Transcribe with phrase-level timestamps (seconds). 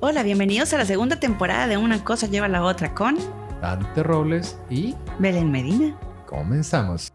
[0.00, 3.16] Hola, bienvenidos a la segunda temporada de Una cosa lleva a la otra con
[3.62, 5.98] Dante Robles y Belén Medina.
[6.26, 7.10] comenzamos.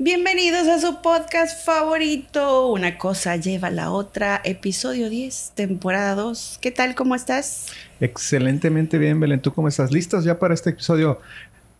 [0.00, 6.58] Bienvenidos a su podcast favorito, Una cosa lleva a la otra, episodio 10, temporada 2.
[6.60, 6.96] ¿Qué tal?
[6.96, 7.66] ¿Cómo estás?
[8.00, 9.40] Excelentemente bien, Belén.
[9.40, 9.92] ¿Tú cómo estás?
[9.92, 11.20] ¿Listos ya para este episodio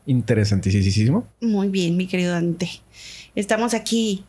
[0.07, 1.27] interesantísimo?
[1.41, 2.71] Muy bien, mi querido Dante.
[3.35, 4.25] Estamos aquí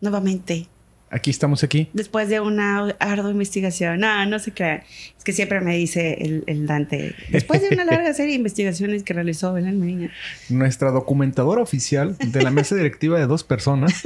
[0.00, 0.66] nuevamente
[1.14, 1.90] Aquí estamos aquí.
[1.92, 4.00] después de una ardua investigación.
[4.00, 4.82] No, no se crean.
[5.16, 9.02] Es que siempre me dice el, el Dante, después de una larga serie de investigaciones
[9.02, 10.10] que realizó Belén Medina.
[10.48, 13.92] Nuestra documentadora oficial de la mesa directiva de dos personas.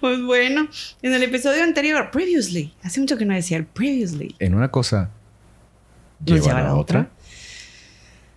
[0.00, 0.68] Pues bueno,
[1.02, 4.34] en el episodio anterior, previously, hace mucho que no decía el previously.
[4.38, 5.10] En una cosa
[6.26, 7.10] Nos lleva a la otra.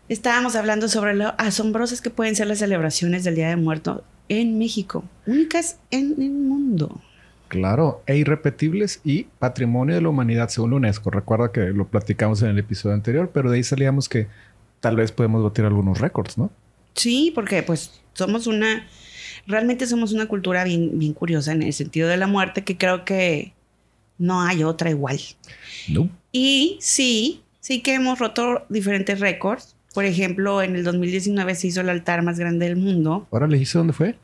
[0.09, 4.03] Estábamos hablando sobre lo asombrosas que pueden ser las celebraciones del Día de Muerto
[4.41, 7.01] en México, únicas en el mundo.
[7.47, 11.11] Claro, e irrepetibles y patrimonio de la humanidad según la UNESCO.
[11.11, 14.27] Recuerda que lo platicamos en el episodio anterior, pero de ahí salíamos que
[14.79, 16.49] tal vez podemos batir algunos récords, ¿no?
[16.95, 18.87] Sí, porque pues somos una,
[19.45, 23.05] realmente somos una cultura bien, bien curiosa en el sentido de la muerte que creo
[23.05, 23.53] que
[24.17, 25.19] no hay otra igual.
[25.89, 26.09] No.
[26.31, 29.75] Y sí, sí que hemos roto diferentes récords.
[29.93, 33.57] Por ejemplo, en el 2019 se hizo el altar más grande del mundo, Ahora le
[33.57, 34.15] hice dónde fue.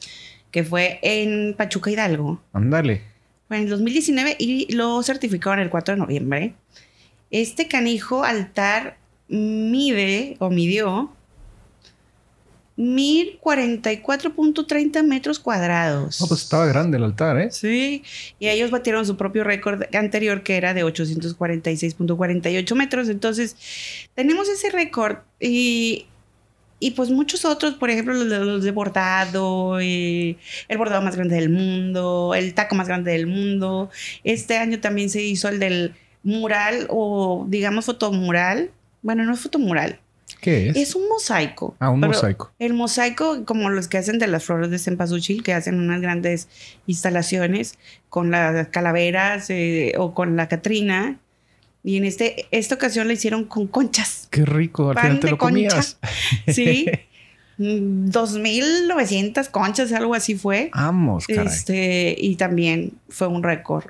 [0.52, 2.42] que fue en Pachuca Hidalgo.
[2.54, 3.02] Ándale.
[3.48, 6.54] Fue en el 2019 y lo certificaron el 4 de noviembre.
[7.32, 8.98] Este canijo altar
[9.28, 11.12] mide o midió
[12.80, 16.20] 1044.30 metros cuadrados.
[16.22, 17.52] No, pues estaba grande el altar, ¿eh?
[17.52, 18.04] Sí,
[18.40, 23.10] y ellos batieron su propio récord anterior que era de 846.48 metros.
[23.10, 23.58] Entonces,
[24.16, 26.06] tenemos ese récord y,
[26.80, 30.38] y pues muchos otros, por ejemplo, los de, los de bordado, y
[30.70, 33.90] el bordado más grande del mundo, el taco más grande del mundo.
[34.24, 38.72] Este año también se hizo el del mural o digamos fotomural.
[39.02, 40.00] Bueno, no es fotomural,
[40.42, 40.76] ¿Qué es?
[40.78, 41.76] es un mosaico.
[41.80, 42.52] Ah, un mosaico.
[42.60, 46.48] El mosaico, como los que hacen de las flores de cempasúchil, que hacen unas grandes
[46.88, 47.76] instalaciones
[48.10, 51.18] con las calaveras eh, o con la Catrina.
[51.84, 54.28] Y en este, esta ocasión la hicieron con conchas.
[54.32, 55.70] Qué rico, al Pan final te de lo concha.
[55.70, 55.98] comías.
[56.48, 56.86] Sí.
[57.62, 60.72] Mm, 2.900 conchas, algo así fue.
[60.74, 61.46] Vamos, caray.
[61.48, 63.84] Este, y también fue un récord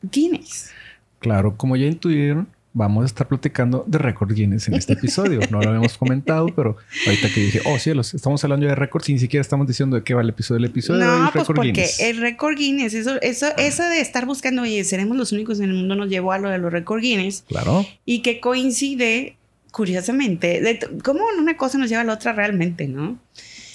[0.00, 0.70] Guinness.
[1.18, 5.40] Claro, como ya intuyeron, vamos a estar platicando de récord Guinness en este episodio.
[5.50, 6.76] No lo habíamos comentado, pero
[7.06, 10.04] ahorita que dije, oh cielos, estamos hablando de récords y ni siquiera estamos diciendo de
[10.04, 10.58] qué va el episodio.
[10.58, 12.00] El episodio No, es pues porque Guinness.
[12.00, 15.74] el récord Guinness, eso, eso, eso de estar buscando, oye, seremos los únicos en el
[15.76, 17.84] mundo, nos llevó a lo de los récord Guinness Claro.
[18.04, 19.36] y que coincide,
[19.72, 23.18] curiosamente, de cómo una cosa nos lleva a la otra realmente, ¿no?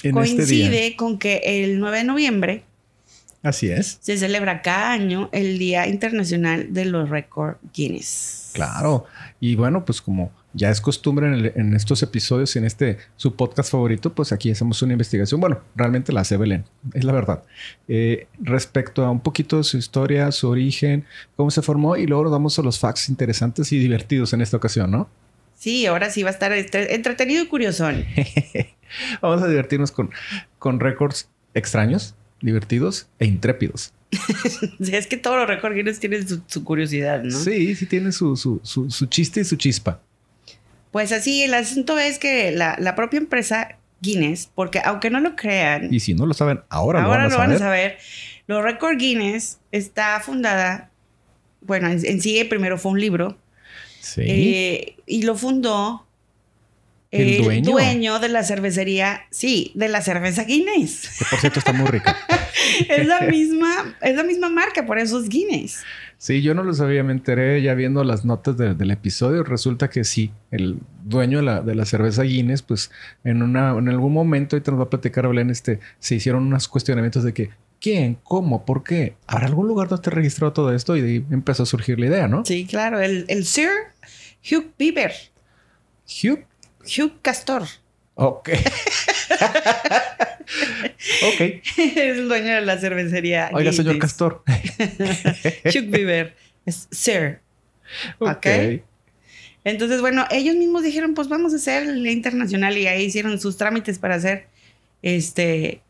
[0.03, 0.97] En coincide este día.
[0.97, 2.63] con que el 9 de noviembre
[3.45, 3.99] Así es.
[4.01, 8.51] se celebra cada año el Día Internacional de los Récord Guinness.
[8.53, 9.05] Claro.
[9.39, 12.97] Y bueno, pues como ya es costumbre en, el- en estos episodios y en este
[13.17, 15.39] su podcast favorito, pues aquí hacemos una investigación.
[15.41, 16.63] Bueno, realmente la hace Belén,
[16.93, 17.43] es la verdad.
[17.87, 22.23] Eh, respecto a un poquito de su historia, su origen, cómo se formó y luego
[22.23, 25.09] nos vamos a los facts interesantes y divertidos en esta ocasión, ¿no?
[25.57, 28.05] Sí, ahora sí va a estar entre- entretenido y curiosón.
[29.21, 30.09] Vamos a divertirnos con,
[30.59, 33.93] con récords extraños, divertidos e intrépidos.
[34.79, 37.37] Es que todos los récord Guinness tienen su, su curiosidad, ¿no?
[37.37, 39.99] Sí, sí tiene su, su, su, chiste y su chispa.
[40.91, 45.35] Pues así, el asunto es que la, la propia empresa Guinness, porque aunque no lo
[45.35, 47.59] crean, Y si no lo saben, ahora, ahora lo van a saber.
[47.59, 47.97] saber,
[48.47, 50.89] los récord Guinness está fundada,
[51.61, 53.37] bueno, en, en sí primero fue un libro,
[53.99, 54.21] Sí.
[54.25, 56.05] eh, y lo fundó
[57.11, 58.19] ¿El dueño?
[58.19, 61.09] de la cervecería, sí, de la cerveza Guinness.
[61.17, 62.15] que por cierto está muy rica.
[62.89, 65.83] es la misma, es la misma marca, por eso es Guinness.
[66.17, 69.43] Sí, yo no lo sabía, me enteré ya viendo las notas de- del episodio.
[69.43, 72.89] Resulta que sí, el dueño de la, de la cerveza Guinness, pues
[73.23, 76.67] en, una, en algún momento, ahorita nos va a platicar Belén, este, se hicieron unos
[76.67, 77.49] cuestionamientos de que
[77.81, 79.15] quién, cómo, por qué.
[79.27, 80.95] ¿Habrá algún lugar donde esté registrado todo esto?
[80.95, 82.45] Y de ahí empezó a surgir la idea, ¿no?
[82.45, 83.69] Sí, claro, el, el Sir
[84.49, 85.11] Hugh Bieber,
[86.07, 86.39] Hugh.
[86.83, 87.63] Hugh Castor.
[88.15, 88.49] Ok.
[91.23, 91.41] ok.
[91.77, 93.49] es el dueño de la cervecería.
[93.53, 94.01] Oiga, señor Guinness.
[94.11, 94.43] Castor.
[95.65, 96.35] Hugh Bieber.
[96.65, 97.39] Es Sir.
[98.19, 98.29] ok.
[98.37, 98.47] Ok.
[99.63, 103.39] Entonces, bueno, ellos mismos dijeron, pues vamos a hacer el Día internacional y ahí hicieron
[103.39, 104.45] sus trámites para hacer
[105.01, 105.81] este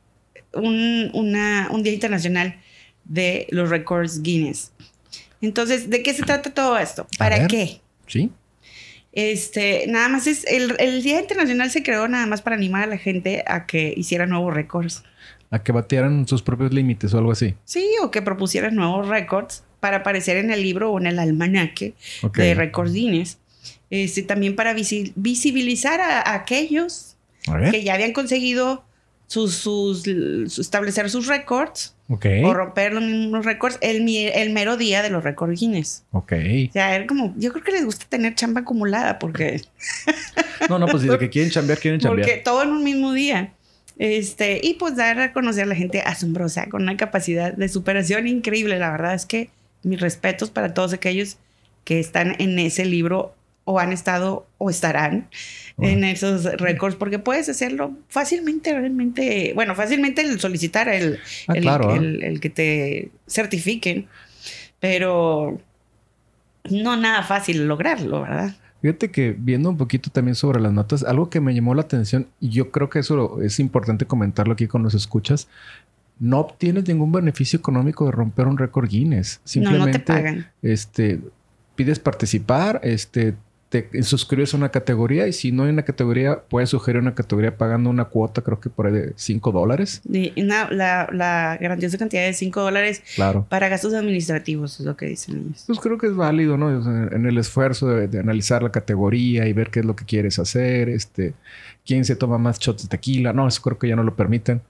[0.53, 2.55] un, una- un Día Internacional
[3.03, 4.71] de los Records Guinness.
[5.41, 7.05] Entonces, ¿de qué se trata todo esto?
[7.17, 7.47] ¿Para ver.
[7.47, 7.81] qué?
[8.07, 8.31] Sí.
[9.15, 12.87] Este, nada más es, el, el Día Internacional se creó nada más para animar a
[12.87, 15.03] la gente a que hiciera nuevos récords.
[15.51, 17.55] A que batearan sus propios límites o algo así.
[17.63, 21.93] Sí, o que propusieran nuevos récords para aparecer en el libro o en el almanaque
[22.35, 23.37] de Record Guinness.
[23.89, 27.15] Este, también para visibilizar a, aquellos
[27.71, 28.83] que ya habían conseguido
[29.27, 30.07] sus, sus,
[30.59, 35.59] establecer sus récords o romper los mismos récords el, el mero día de los récords
[35.59, 36.03] Guinness.
[36.11, 36.33] Ok.
[36.69, 39.61] O sea, era como, yo creo que les gusta tener chamba acumulada porque...
[40.69, 42.27] no, no, pues de que quieren chambear, quieren chambear.
[42.27, 43.53] Porque todo en un mismo día.
[43.97, 48.27] Este, y pues dar a conocer a la gente asombrosa, con una capacidad de superación
[48.27, 48.77] increíble.
[48.77, 49.49] La verdad es que
[49.83, 51.37] mis respetos para todos aquellos
[51.85, 53.33] que están en ese libro
[53.65, 55.27] o han estado o estarán
[55.79, 62.23] en esos récords, porque puedes hacerlo fácilmente, realmente, bueno, fácilmente el solicitar el, ah, el,
[62.23, 64.07] el, que te certifiquen,
[64.79, 65.59] pero
[66.69, 68.55] no nada fácil lograrlo, ¿verdad?
[68.81, 72.27] Fíjate que viendo un poquito también sobre las notas, algo que me llamó la atención,
[72.39, 75.47] y yo creo que eso es importante comentarlo aquí con los escuchas,
[76.19, 79.41] no obtienes ningún beneficio económico de romper un récord Guinness.
[79.43, 80.51] Simplemente, no, no te pagan.
[80.61, 81.19] este,
[81.75, 83.33] pides participar, este,
[83.83, 87.57] te suscribes a una categoría y si no hay una categoría, puedes sugerir una categoría
[87.57, 90.01] pagando una cuota, creo que por ahí de 5 dólares.
[90.05, 93.45] la, la, grandiosa cantidad de 5 dólares claro.
[93.49, 95.63] para gastos administrativos, es lo que dicen ellos.
[95.67, 96.75] Pues creo que es válido, ¿no?
[97.11, 100.89] en el esfuerzo de, analizar la categoría y ver qué es lo que quieres hacer,
[100.89, 101.33] este,
[101.85, 103.33] quién se toma más shots de tequila.
[103.33, 104.61] No, eso creo que ya no lo permiten.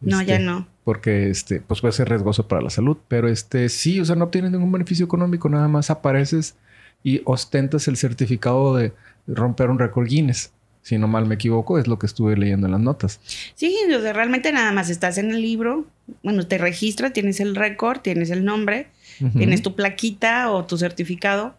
[0.00, 0.66] No, ya este, no.
[0.84, 2.96] Porque este, pues puede ser riesgoso para la salud.
[3.08, 6.56] Pero este, sí, o sea, no obtienes ningún beneficio económico, nada más apareces
[7.02, 8.92] y ostentas el certificado de
[9.26, 10.52] romper un récord Guinness.
[10.82, 13.20] Si no mal me equivoco, es lo que estuve leyendo en las notas.
[13.54, 15.86] Sí, realmente nada más estás en el libro,
[16.24, 18.88] bueno, te registra, tienes el récord, tienes el nombre,
[19.36, 21.54] tienes tu plaquita o tu certificado.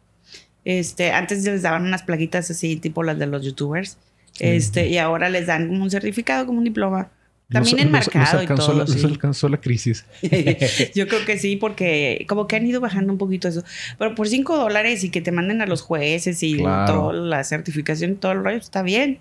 [0.65, 3.97] Este, antes les daban unas plaquitas así, tipo las de los youtubers.
[4.39, 7.09] Este, y ahora les dan como un certificado, como un diploma.
[7.53, 8.73] También enmarcado y todo.
[8.73, 10.05] La, alcanzó la crisis.
[10.95, 13.63] Yo creo que sí, porque como que han ido bajando un poquito eso.
[13.97, 18.11] Pero por 5 dólares y que te manden a los jueces y toda la certificación
[18.11, 19.19] y todo el rollo, está bien.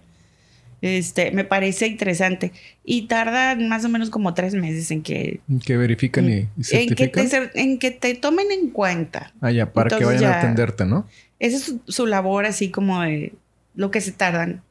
[0.82, 2.52] Este, me parece interesante.
[2.84, 5.40] Y tarda más o menos como tres meses en que...
[5.64, 7.24] Que verifican y, certifican.
[7.24, 9.32] En que, te, en que te tomen en cuenta.
[9.40, 11.06] Ah, ya, para que vayan a atenderte, ¿no?
[11.38, 13.32] Esa es su, labor, así como de
[13.76, 14.62] lo que se tardan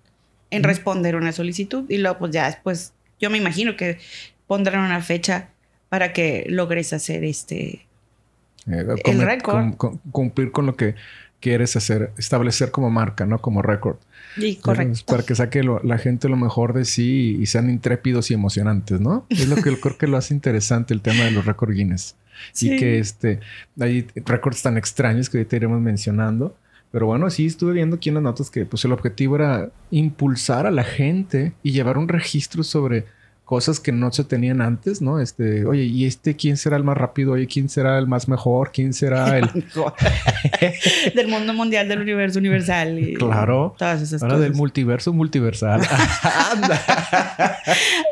[0.51, 1.85] en responder una solicitud.
[1.89, 3.99] Y luego, pues ya después yo me imagino que
[4.47, 5.49] pondrán una fecha
[5.87, 7.85] para que logres hacer este
[8.67, 9.75] eh, el récord.
[10.11, 10.95] cumplir con lo que
[11.39, 13.41] quieres hacer, establecer como marca, ¿no?
[13.41, 13.97] Como récord.
[14.35, 15.01] Sí, correcto.
[15.07, 19.25] para que saque la gente lo mejor de sí y, sean intrépidos y emocionantes, ¿no?
[19.29, 22.15] Es lo que creo que lo hace interesante el tema de los récord Guinness.
[22.61, 23.39] Y que este,
[23.79, 26.55] hay récords tan extraños que ahorita iremos mencionando.
[26.91, 30.67] Pero bueno, sí estuve viendo aquí en las notas que pues el objetivo era impulsar
[30.67, 33.05] a la gente y llevar un registro sobre
[33.51, 35.19] cosas que no se tenían antes, ¿no?
[35.19, 37.33] Este, oye, ¿y este quién será el más rápido?
[37.33, 38.71] Oye, ¿quién será el más mejor?
[38.71, 39.49] ¿Quién será el
[41.15, 42.97] del mundo mundial, del universo universal?
[42.97, 43.75] Y claro.
[43.77, 45.81] Todas esas Ahora del multiverso multiversal.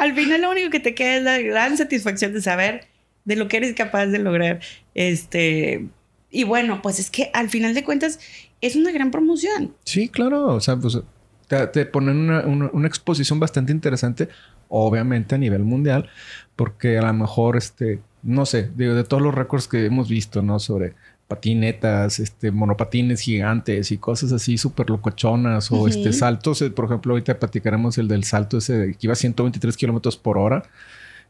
[0.01, 2.87] Al final lo único que te queda es la gran satisfacción de saber
[3.23, 4.59] de lo que eres capaz de lograr.
[4.93, 5.87] Este,
[6.31, 8.19] y bueno, pues es que al final de cuentas
[8.61, 9.73] es una gran promoción.
[9.85, 10.47] Sí, claro.
[10.47, 10.99] O sea, pues
[11.47, 14.29] te, ponen una, exposición bastante interesante,
[14.67, 16.09] obviamente a nivel mundial,
[16.55, 20.41] porque a lo mejor, este, no sé, digo, de todos los récords que hemos visto,
[20.41, 20.59] ¿no?
[20.59, 20.93] Sobre
[21.27, 27.13] patinetas, este, monopatines gigantes y cosas así súper locochonas o este, saltos, eh, por ejemplo,
[27.13, 30.63] ahorita platicaremos el del salto ese que iba a 123 kilómetros por hora,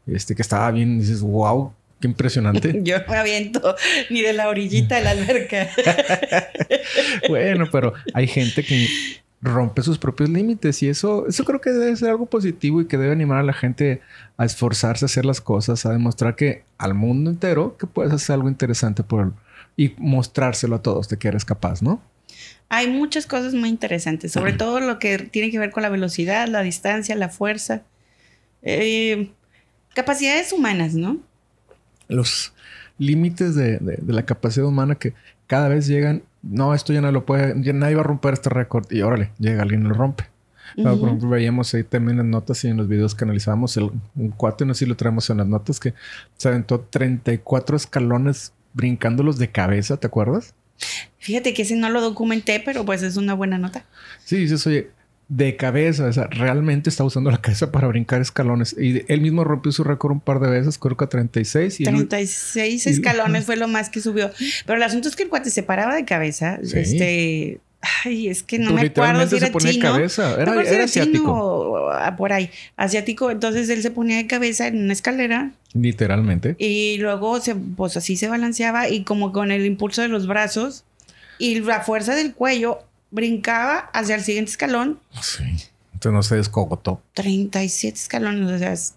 [0.06, 2.80] este, que estaba bien, dices, wow, Qué impresionante.
[2.82, 3.76] Yo me aviento
[4.08, 5.68] ni de la orillita de la alberca.
[7.28, 8.88] bueno, pero hay gente que
[9.42, 12.98] rompe sus propios límites y eso, eso creo que debe ser algo positivo y que
[12.98, 14.00] debe animar a la gente
[14.36, 18.34] a esforzarse a hacer las cosas, a demostrar que al mundo entero que puedes hacer
[18.34, 19.32] algo interesante por
[19.76, 22.02] y mostrárselo a todos de que eres capaz, ¿no?
[22.68, 26.46] Hay muchas cosas muy interesantes, sobre todo lo que tiene que ver con la velocidad,
[26.48, 27.82] la distancia, la fuerza,
[28.62, 29.30] eh,
[29.94, 31.18] capacidades humanas, ¿no?
[32.10, 32.52] Los
[32.98, 35.14] límites de, la capacidad humana que
[35.46, 36.22] cada vez llegan.
[36.42, 38.90] No, esto ya no lo puede, ya nadie va a romper este récord.
[38.90, 40.24] Y órale, llega alguien y lo rompe.
[40.76, 44.30] Por ejemplo, veíamos ahí también en notas y en los videos que analizábamos, el, un
[44.30, 45.94] cuate, no sé si lo traemos en las notas, que
[46.36, 50.54] se aventó 34 escalones brincándolos de cabeza, ¿te acuerdas?
[51.18, 53.84] Fíjate que ese no lo documenté, pero pues es una buena nota.
[54.24, 54.90] Sí, dices, oye,
[55.30, 58.74] de cabeza, o sea, realmente está usando la cabeza para brincar escalones.
[58.78, 61.80] Y él mismo rompió su récord un par de veces, creo que a 36.
[61.80, 64.30] Y 36 escalones fue lo más que subió.
[64.66, 67.60] Pero el asunto es que el cuate se paraba de cabeza, este,
[68.04, 69.92] Ay, es que no Pues me acuerdo si literalmente era se ponía chino.
[69.92, 70.30] cabeza.
[70.36, 71.32] No Era, si era chino asiático.
[71.32, 72.50] o, por ahí.
[72.76, 73.30] Asiático.
[73.30, 76.56] Entonces él se ponía de cabeza en una escalera Literalmente.
[76.58, 80.84] y luego se, pues así se balanceaba y como con el impulso de los brazos
[81.38, 82.80] y la fuerza del cuello
[83.10, 84.98] brincaba hacia el siguiente escalón.
[85.20, 85.44] Sí.
[85.92, 87.02] Entonces no se descogotó.
[87.14, 88.50] 37 escalones.
[88.50, 88.94] O sea, es-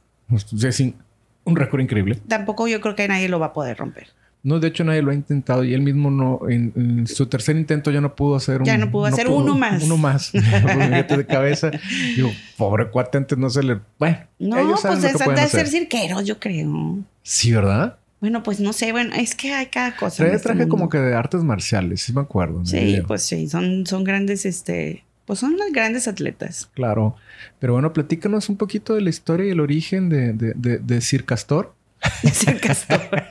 [0.63, 0.95] Es in-
[1.43, 2.19] un récord increíble.
[2.27, 4.07] tampoco yo creo que nadie lo va a poder romper.
[4.45, 7.55] No, de hecho nadie lo ha intentado y él mismo no, en, en su tercer
[7.55, 8.65] intento ya no pudo hacer un...
[8.65, 9.83] Ya no pudo hacer uno más.
[9.83, 10.31] Uno más.
[10.31, 11.71] Fíjate de cabeza.
[12.15, 13.79] Digo, pobre cuate, antes no se le...
[13.97, 15.67] Bueno, No, ellos saben pues es de ser hacer.
[15.69, 16.97] cirqueros, yo creo.
[17.21, 17.97] Sí, ¿verdad?
[18.23, 20.25] Bueno, pues no sé, bueno, es que hay cada cosa.
[20.25, 22.65] este traje como que de artes marciales, sí me acuerdo.
[22.65, 23.05] Sí, video.
[23.05, 26.69] pues sí, son, son grandes, este, pues son los grandes atletas.
[26.73, 27.17] Claro.
[27.59, 31.01] Pero bueno, platícanos un poquito de la historia y el origen de, de, de, de
[31.01, 31.75] Sir Castor.
[32.31, 33.01] Sir Castor.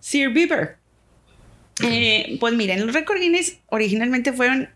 [0.00, 0.76] Sir Beaver.
[1.82, 4.68] Eh, pues miren, los récord Guinness originalmente fueron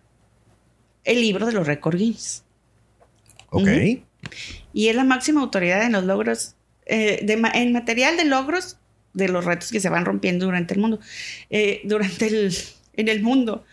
[1.04, 2.42] el libro de los récord Guinness.
[3.50, 3.68] Ok.
[4.72, 6.53] Y es la máxima autoridad en los logros,
[6.86, 8.78] eh, de en material de logros
[9.14, 11.00] de los retos que se van rompiendo durante el mundo.
[11.48, 12.54] Eh, durante el,
[12.94, 13.64] en el mundo.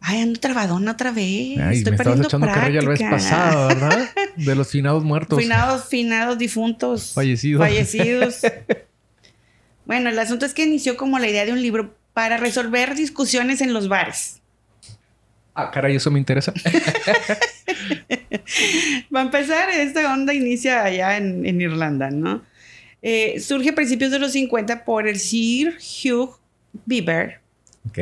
[0.00, 1.58] Ay, ando trabadona otra vez.
[1.58, 4.10] Ay, Estoy me estabas perdiendo echando carrilla la vez pasada, ¿verdad?
[4.36, 5.38] De los finados muertos.
[5.38, 7.12] Finados, finados, difuntos.
[7.14, 7.60] Fallecidos.
[7.60, 8.40] Fallecidos.
[9.86, 13.60] bueno, el asunto es que inició como la idea de un libro para resolver discusiones
[13.60, 14.40] en los bares.
[15.54, 16.52] Ah, caray, eso me interesa.
[19.14, 22.42] Va a empezar, esta onda inicia allá en, en Irlanda, ¿no?
[23.02, 26.36] Eh, surge a principios de los 50 por el Sir Hugh
[26.84, 27.40] Beaver,
[27.88, 27.98] ok.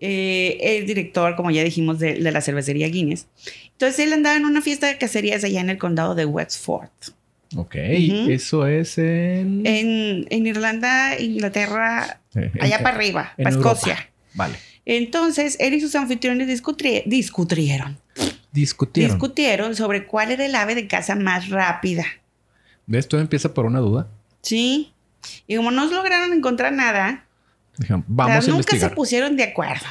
[0.00, 3.26] eh, el director, como ya dijimos, de, de la cervecería Guinness.
[3.72, 6.88] Entonces él andaba en una fiesta de cacerías allá en el condado de Wexford.
[7.56, 7.74] Ok.
[7.76, 9.66] Eso es en...
[9.66, 12.20] En, en Irlanda, Inglaterra,
[12.60, 13.72] allá en- para arriba, para Europa.
[13.72, 14.10] Escocia.
[14.34, 14.56] Vale.
[14.84, 17.98] Entonces, él y sus anfitriones discutieron, Discutieron.
[19.12, 22.04] discutieron sobre cuál era el ave de caza más rápida.
[22.88, 23.06] ¿Ves?
[23.06, 24.08] Todo empieza por una duda.
[24.42, 24.92] ¿Sí?
[25.46, 27.24] Y como no lograron encontrar nada,
[27.78, 28.90] Dijeron, o sea, vamos a nunca investigar.
[28.90, 29.86] se pusieron de acuerdo.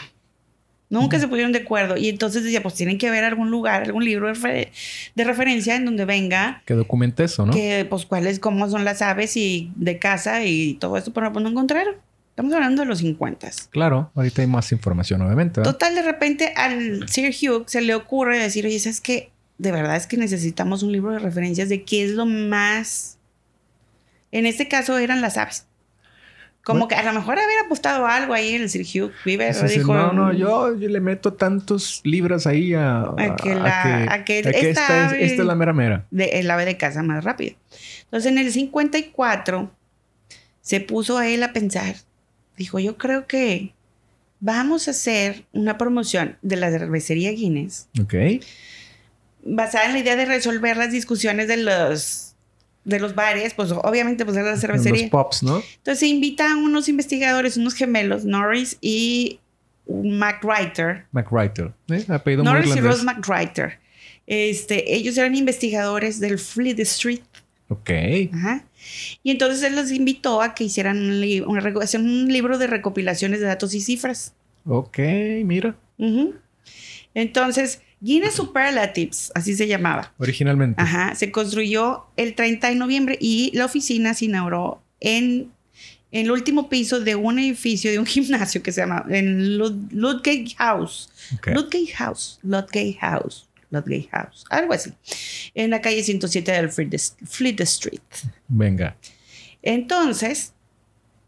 [0.90, 1.98] Nunca se pusieron de acuerdo.
[1.98, 4.70] Y entonces decía, pues tienen que haber algún lugar, algún libro de, refer-
[5.16, 7.52] de referencia en donde venga Que documente eso, ¿no?
[7.54, 11.44] que, pues, cuáles, cómo son las aves y de caza y todo esto, pero pues
[11.44, 11.96] no encontraron.
[12.30, 13.50] Estamos hablando de los 50.
[13.72, 15.60] Claro, ahorita hay más información, obviamente.
[15.60, 15.74] ¿verdad?
[15.74, 19.32] Total, de repente al Sir Hugh se le ocurre decir, oye, ¿sabes qué?
[19.58, 23.18] De verdad es que necesitamos un libro de referencias de qué es lo más...
[24.32, 25.66] En este caso eran las aves.
[26.64, 26.90] Como Bueno.
[26.90, 29.38] que a lo mejor haber apostado algo ahí el Sir Hugh sí,
[29.78, 34.26] dijo, no, no, yo, yo le meto tantos libras ahí a, A que la- a
[34.26, 36.06] que a esta esta, es, esta es la mera mera.
[36.12, 37.54] de el ave de caza más rápida.
[38.04, 39.72] Entonces en el 54
[40.60, 41.96] se puso a él a pensar,
[42.58, 43.74] dijo, yo creo que
[44.42, 48.14] vamos a hacer una promoción de la cervecería Guinness Ok.
[49.48, 52.24] Basada en la idea de resolver las discusiones de los
[52.84, 55.02] de los bares, pues obviamente pues era la cervecería.
[55.04, 55.62] Los pops, ¿no?
[55.78, 59.40] Entonces se invita a unos investigadores, unos gemelos, Norris y
[59.90, 61.06] McWriter.
[61.12, 61.74] McWriter.
[61.90, 62.06] ¿eh?
[62.08, 62.80] Apellido muy Norris y.
[62.80, 63.80] Ross McWriter.
[64.26, 67.22] Este, ellos eran investigadores del Fleet Street.
[67.70, 67.90] Ok.
[68.34, 68.64] Ajá.
[69.24, 71.44] Y entonces él los invitó a que hicieran un, li-
[71.82, 74.34] hacer un libro de recopilaciones de datos y cifras.
[74.66, 74.98] Ok,
[75.44, 75.76] mira.
[75.98, 76.36] Ujú.
[77.14, 80.14] Entonces, Guinness Superlatives, así se llamaba.
[80.20, 80.82] Originalmente.
[80.82, 85.52] Ajá, se construyó el 30 de noviembre y la oficina se inauguró en,
[86.12, 89.90] en el último piso de un edificio de un gimnasio que se llama en Lud-
[89.92, 91.10] Ludgate House.
[91.38, 91.48] Ok.
[91.48, 94.92] Ludgate House, Ludgate House, Ludgate House, algo así.
[95.56, 98.00] En la calle 107 del Fleet Street.
[98.48, 98.96] Venga.
[99.64, 100.54] Entonces,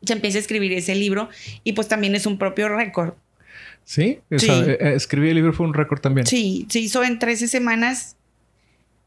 [0.03, 1.29] se empieza a escribir ese libro
[1.63, 3.13] y pues también es un propio récord.
[3.89, 4.19] ¿Sí?
[4.31, 4.45] O Sí.
[4.45, 6.27] sea, eh, eh, escribir el libro fue un récord también.
[6.27, 8.17] Sí, se hizo en 13 semanas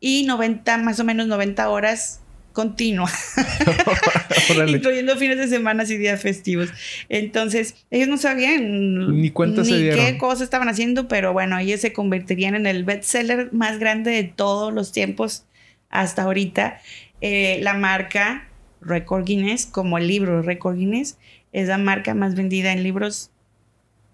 [0.01, 2.21] y 90, más o menos 90 horas
[2.53, 3.13] continuas.
[4.67, 6.69] Incluyendo fines de semana y días festivos.
[7.09, 12.67] Entonces, ellos no sabían Ni qué cosas estaban haciendo, pero bueno, ellos se convertirían en
[12.67, 15.45] el bestseller más grande de todos los tiempos
[15.91, 16.81] hasta ahorita.
[17.21, 18.49] Eh, la marca
[18.81, 21.19] Record Guinness, como el libro Record Guinness,
[21.53, 23.32] es la marca más vendida en libros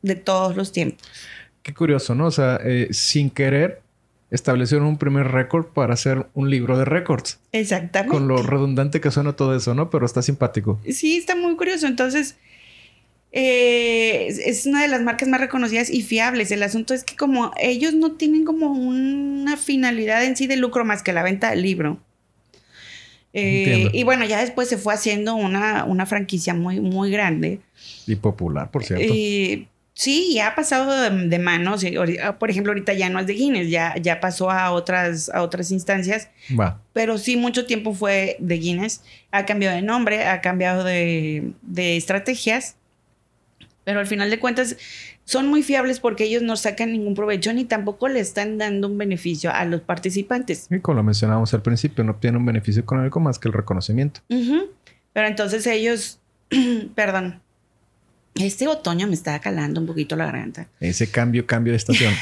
[0.09, 1.07] de todos los tiempos.
[1.63, 2.27] Qué curioso, ¿no?
[2.27, 3.83] O sea, eh, sin querer
[4.31, 7.39] establecieron un primer récord para hacer un libro de récords.
[7.53, 8.13] Exactamente.
[8.15, 9.89] Con lo redundante que suena todo eso, ¿no?
[9.89, 10.79] Pero está simpático.
[10.91, 11.87] Sí, está muy curioso.
[11.87, 12.37] Entonces,
[13.33, 16.51] eh, es- una de las marcas más reconocidas y fiables.
[16.51, 20.85] El asunto es que como ellos no tienen como una finalidad en sí de lucro
[20.85, 21.99] más que la venta del libro.
[23.35, 27.61] Eh, y bueno, ya después se fue haciendo una, una franquicia muy, muy grande.
[28.07, 29.05] Y popular, por cierto.
[29.15, 31.85] Eh, Sí, ya ha pasado de, manos.
[32.23, 35.43] Ah, por ejemplo, ahorita ya no es de Guinness, ya, ya pasó a otras, a
[35.43, 36.29] otras instancias.
[36.93, 39.03] Pero sí, mucho tiempo fue de Guinness.
[39.33, 42.77] Ha cambiado de nombre, ha cambiado de, de estrategias.
[43.83, 44.77] Pero al final de cuentas,
[45.25, 48.99] son muy fiables porque ellos no sacan ningún provecho ni tampoco le están dando un
[48.99, 50.69] beneficio a los participantes.
[50.71, 54.21] Y como lo mencionábamos al principio, no tienen un beneficio económico más que el reconocimiento.
[54.29, 56.21] Pero entonces ellos,
[56.95, 57.41] perdón,
[58.39, 60.69] este otoño me está calando un poquito la garganta.
[60.81, 62.15] Ese cambio, cambio de estación.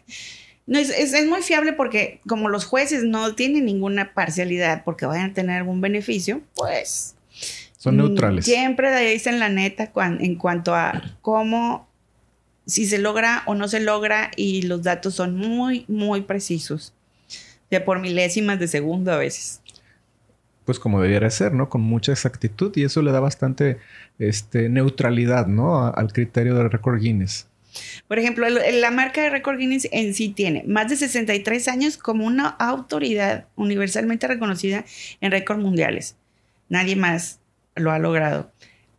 [0.66, 5.30] no, es, es, muy fiable porque como los jueces no tienen ninguna parcialidad porque vayan
[5.30, 7.14] a tener algún beneficio, pues...
[7.76, 8.44] Son neutrales.
[8.44, 11.88] Siempre dicen la neta en cuanto a cómo,
[12.66, 16.92] si se logra o no se logra y los datos son muy, muy precisos.
[17.70, 19.60] De por milésimas de segundo a veces
[20.68, 21.70] pues como debiera ser, ¿no?
[21.70, 23.78] Con mucha exactitud y eso le da bastante
[24.18, 25.86] este, neutralidad, ¿no?
[25.86, 27.46] al criterio del récord Guinness.
[28.08, 32.26] Por ejemplo, la marca de récord Guinness en sí tiene más de 63 años como
[32.26, 34.84] una autoridad universalmente reconocida
[35.20, 36.16] en récords mundiales.
[36.68, 37.40] Nadie más
[37.76, 38.50] lo ha logrado.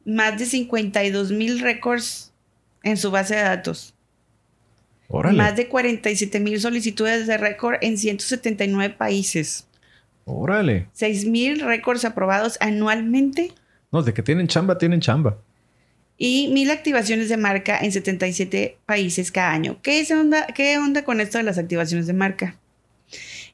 [0.05, 2.31] Más de 52 mil récords
[2.83, 3.95] en su base de datos.
[5.09, 9.67] Más de 47 mil solicitudes de récord en 179 países.
[10.25, 10.87] Órale.
[10.95, 13.51] 6.000 récords aprobados anualmente.
[13.91, 15.37] No, de que tienen chamba, tienen chamba.
[16.17, 19.77] Y mil activaciones de marca en 77 países cada año.
[19.81, 22.55] ¿Qué, es onda, ¿Qué onda con esto de las activaciones de marca?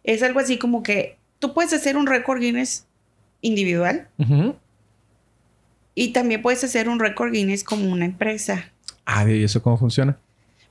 [0.03, 2.85] Es algo así como que tú puedes hacer un récord Guinness
[3.41, 4.07] individual
[5.93, 8.71] y también puedes hacer un récord Guinness como una empresa.
[9.05, 10.17] Ah, ¿y eso cómo funciona?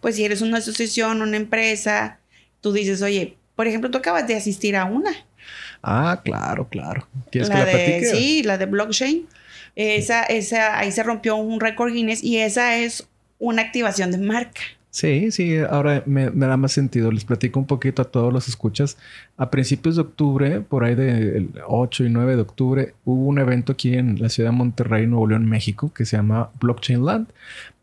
[0.00, 2.18] Pues si eres una asociación, una empresa,
[2.60, 5.12] tú dices, oye, por ejemplo, tú acabas de asistir a una.
[5.82, 7.06] Ah, claro, claro.
[7.30, 8.06] ¿Quieres que la platique?
[8.06, 9.26] Sí, la de blockchain.
[9.76, 14.60] Esa, esa, ahí se rompió un récord Guinness y esa es una activación de marca.
[14.94, 17.10] Sí, sí, ahora me, da más sentido.
[17.10, 18.96] Les platico un poquito a todos los escuchas.
[19.36, 23.72] A principios de octubre, por ahí del 8 y 9 de octubre, hubo un evento
[23.72, 27.26] aquí en la ciudad de Monterrey, Nuevo León, México, que se llama Blockchain Land,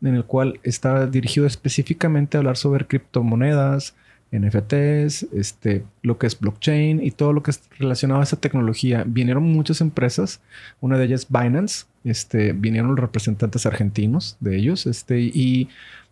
[0.00, 3.94] en el cual estaba dirigido específicamente a hablar sobre criptomonedas,
[4.32, 9.04] NFTs, este, lo que es blockchain y todo lo que es relacionado a esa tecnología.
[9.06, 10.40] Vinieron muchas empresas,
[10.80, 15.68] una de ellas Binance, este, vinieron los representantes argentinos de ellos, este, y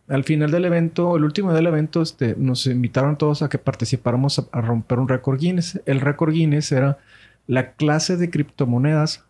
[0.08, 4.38] al final del evento, el último del evento, este, nos invitaron todos a que participáramos
[4.38, 5.80] a, a romper un récord Guinness.
[5.86, 6.98] El récord Guinness era
[7.46, 9.24] la clase de criptomonedas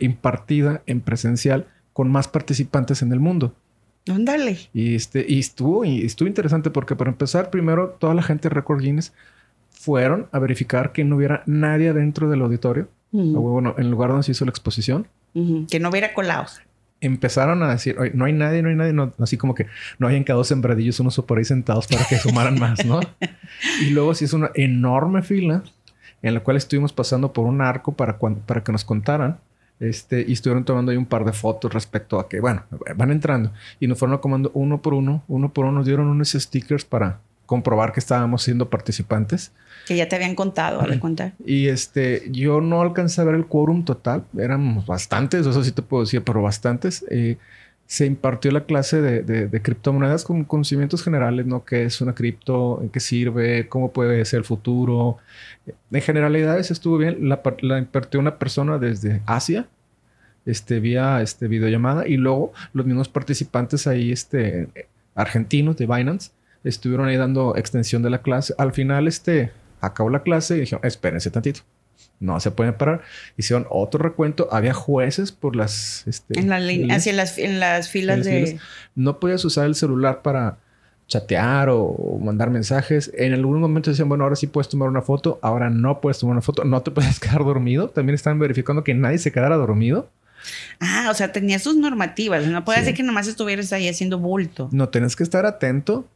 [0.00, 3.54] impartida en presencial con más participantes en el mundo.
[4.08, 4.58] Ándale.
[4.72, 8.54] Y, este, y estuvo, y estuvo interesante porque para empezar, primero toda la gente de
[8.54, 9.12] Record Guinness
[9.70, 12.88] fueron a verificar que no hubiera nadie dentro del auditorio.
[13.12, 15.06] Bueno, en el lugar donde se hizo la exposición.
[15.68, 16.60] Que no hubiera colados.
[17.00, 19.66] Empezaron a decir, no hay nadie, no hay nadie, así como que
[19.98, 23.00] no hayan quedado sembradillos unos por ahí sentados para que sumaran más, ¿no?
[23.82, 25.62] y luego se hizo una enorme fila
[26.22, 29.38] en la cual estuvimos pasando por un arco para, para que nos contaran
[29.80, 32.64] este, y estuvieron tomando ahí un par de fotos respecto a que, bueno,
[32.96, 36.32] van entrando y nos fueron acomodando uno por uno, uno por uno, nos dieron unos
[36.32, 39.52] stickers para comprobar que estábamos siendo participantes.
[39.86, 41.34] Que ya te habían contado, al contar.
[41.44, 45.82] Y este, yo no alcancé a ver el quórum total, éramos bastantes, eso sí te
[45.82, 47.04] puedo decir, pero bastantes.
[47.10, 47.36] Eh,
[47.86, 51.64] se impartió la clase de, de, criptomonedas con conocimientos generales, ¿no?
[51.64, 52.80] ¿Qué es una cripto?
[52.82, 53.68] ¿En qué sirve?
[53.68, 55.18] ¿Cómo puede ser el futuro?
[55.90, 57.28] En generalidades estuvo bien.
[57.28, 59.68] La, la impartió una persona desde Asia,
[60.46, 64.68] este, vía este, videollamada, y luego los mismos participantes ahí, este,
[65.14, 66.30] argentinos de Binance,
[66.64, 68.54] estuvieron ahí dando extensión de la clase.
[68.58, 71.60] Al final, este, acabó la clase y dijeron, espérense tantito
[72.20, 73.02] no se pueden parar.
[73.36, 74.48] Hicieron otro recuento.
[74.50, 76.06] Había jueces por las...
[76.06, 78.58] Este, en, hacia las, en las filas de...
[78.94, 80.58] No podías usar el celular para
[81.06, 83.10] chatear o, mandar mensajes.
[83.16, 86.32] En algún momento decían, bueno, ahora sí puedes tomar una foto, ahora no puedes tomar
[86.32, 87.88] una foto, no te puedes quedar dormido.
[87.88, 90.10] También están verificando que nadie se quedara dormido.
[90.80, 92.46] Ah, o sea, tenía sus normativas.
[92.46, 94.68] No puede ser que nomás estuvieras ahí haciendo bulto.
[94.72, 96.06] No, tenés que estar atento.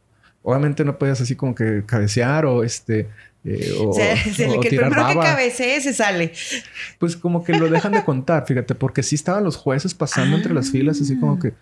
[0.43, 3.09] Obviamente no podías así como que cabecear o este
[3.45, 6.33] eh, o, sea, el que primero que cabecee se sale.
[6.97, 10.53] Pues como que lo dejan de contar, fíjate, porque sí estaban los jueces pasando entre
[10.53, 11.53] las filas, así como que eh,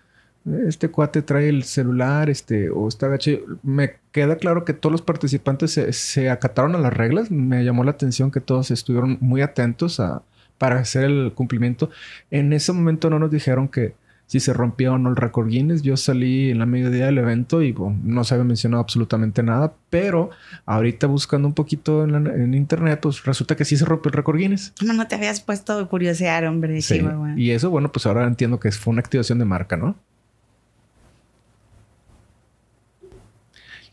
[0.66, 3.42] este cuate trae el celular, este, o está agaché.
[3.62, 7.30] Me queda claro que todos los participantes se, se, acataron a las reglas.
[7.30, 10.22] Me llamó la atención que todos estuvieron muy atentos a,
[10.58, 11.90] para hacer el cumplimiento.
[12.30, 13.94] En ese momento no nos dijeron que
[14.28, 15.80] si se rompía o no el récord Guinness.
[15.80, 20.28] Yo salí en la mediodía del evento y no se había mencionado absolutamente nada, pero
[20.66, 24.74] ahorita buscando un poquito en, internet, pues resulta que sí se rompió el récord Guinness.
[24.84, 26.82] No, no te habías puesto a curiosear, hombre.
[26.82, 27.00] Sí.
[27.36, 29.96] Y eso, bueno, pues ahora entiendo que fue una activación de marca, ¿no?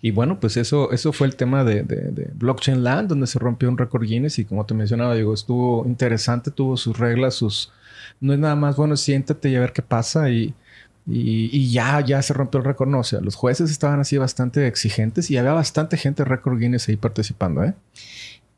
[0.02, 3.70] Y bueno, pues eso, eso fue el tema de, de, Blockchain Land, donde se rompió
[3.70, 7.72] un récord Guinness y como te mencionaba, digo, estuvo interesante, tuvo sus reglas, sus...
[8.20, 10.54] No es nada más, bueno, siéntate y a ver qué pasa y,
[11.08, 12.90] y, ya, ya se rompió el récord.
[12.90, 16.60] No, o sea, los jueces estaban así bastante exigentes y había bastante gente de récord
[16.60, 17.74] Guinness ahí participando, ¿eh?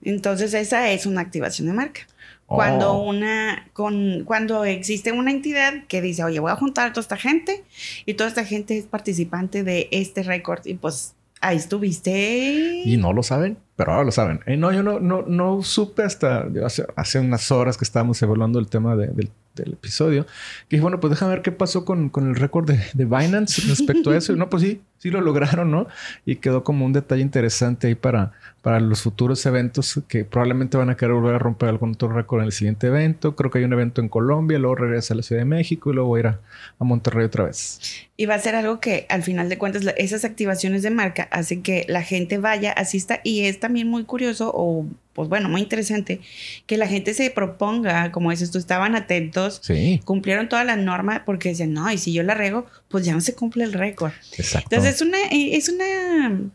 [0.03, 2.01] Entonces esa es una activación de marca.
[2.45, 3.09] Cuando oh.
[3.09, 7.17] una, con, cuando existe una entidad que dice, oye, voy a juntar a toda esta
[7.17, 7.65] gente
[8.05, 12.83] y toda esta gente es participante de este récord y pues ahí estuviste.
[12.85, 14.39] Y no lo saben, pero ahora lo saben.
[14.45, 18.59] Eh, no, yo no, no, no supe hasta hace, hace, unas horas que estábamos evaluando
[18.59, 20.25] el tema del del episodio.
[20.67, 23.61] Que dije, bueno, pues déjame ver qué pasó con, con el récord de, de, Binance
[23.67, 24.33] respecto a eso.
[24.33, 25.87] Y no, pues sí, sí lo lograron, ¿no?
[26.25, 30.89] Y quedó como un detalle interesante ahí para, para los futuros eventos que probablemente van
[30.89, 33.35] a querer volver a romper algún otro récord en el siguiente evento.
[33.35, 35.95] Creo que hay un evento en Colombia, luego regresa a la Ciudad de México y
[35.95, 36.39] luego ir a,
[36.79, 38.07] a Monterrey otra vez.
[38.17, 41.61] Y va a ser algo que al final de cuentas esas activaciones de marca hacen
[41.63, 44.85] que la gente vaya, asista y es también muy curioso o
[45.17, 46.21] pues bueno, muy interesante,
[46.67, 49.63] que la gente se proponga, como dices tú, estaban atentos,
[50.05, 53.21] cumplieron toda la norma porque decían, no, y si yo la rego, pues ya no
[53.21, 54.11] se cumple el récord.
[54.37, 54.69] Exacto.
[54.69, 56.51] Entonces es una, es una,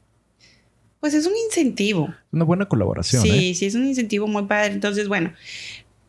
[1.00, 2.12] pues es un incentivo.
[2.32, 3.22] Una buena colaboración.
[3.22, 3.54] Sí, ¿eh?
[3.54, 4.72] sí, es un incentivo muy padre.
[4.72, 5.32] Entonces, bueno,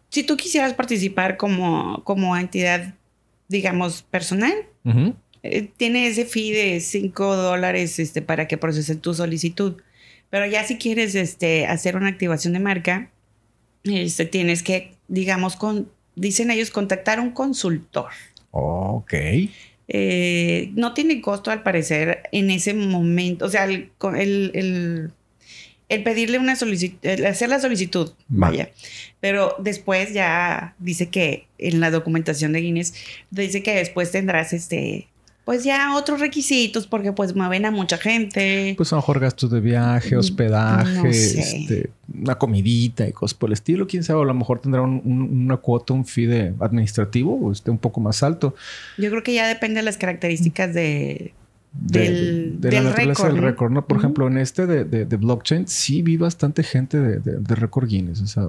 [0.09, 2.95] si tú quisieras participar como, como entidad,
[3.47, 4.53] digamos, personal,
[5.43, 9.81] eh, tiene ese fee de 5 dólares este, para que procesen tu solicitud.
[10.29, 13.11] Pero ya si quieres este, hacer una activación de marca,
[13.83, 18.09] este, tienes que, digamos, con, dicen ellos, contactar a un consultor.
[18.51, 19.13] ok.
[19.95, 23.45] Eh, no tiene costo al parecer en ese momento.
[23.45, 25.11] O sea, el, el,
[25.87, 28.71] el, pedirle una solicitud, hacer la solicitud, vaya.
[29.19, 32.95] Pero después ya dice que en la documentación de Guinness,
[33.29, 35.07] dice que después tendrás este
[35.45, 38.75] pues ya otros requisitos porque pues mueven a mucha gente.
[38.77, 43.49] Pues a lo mejor gastos de viaje, mm, hospedaje, este, una comidita y cosas por
[43.49, 43.85] el estilo.
[43.85, 47.99] Quién sabe, a lo mejor tendrá una cuota, un fee administrativo o esté un poco
[47.99, 48.55] más alto.
[48.97, 51.33] Yo creo que ya depende de las características de,
[51.73, 53.85] del, de, la récord, del récord, ¿no?
[53.85, 58.21] Por ejemplo, en este de, de, blockchain sí vi bastante gente de, de, récord Guinness.
[58.21, 58.43] O sea,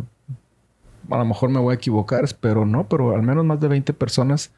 [1.10, 3.92] a lo mejor me voy a equivocar, espero no, pero al menos más de 20
[3.94, 4.52] personas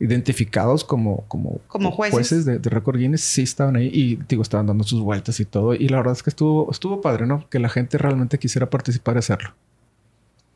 [0.00, 4.66] identificados como, como, como jueces, de, de récord Guinness, sí estaban ahí y digo, estaban
[4.66, 5.74] dando sus vueltas y todo.
[5.74, 7.48] Y la verdad es que estuvo, estuvo padre, ¿no?
[7.48, 9.54] Que la gente realmente quisiera participar y hacerlo.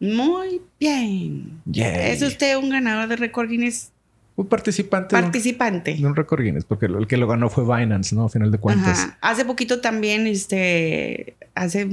[0.00, 1.60] Muy bien.
[1.72, 3.90] ¿Es usted un ganador de récord Guinness?
[4.36, 5.14] Un participante.
[5.16, 5.94] Participante.
[5.94, 8.26] De un, récord Guinness, porque el que lo ganó fue Binance, ¿no?
[8.26, 9.08] A final de cuentas.
[9.20, 11.88] Hace poquito también, este, hace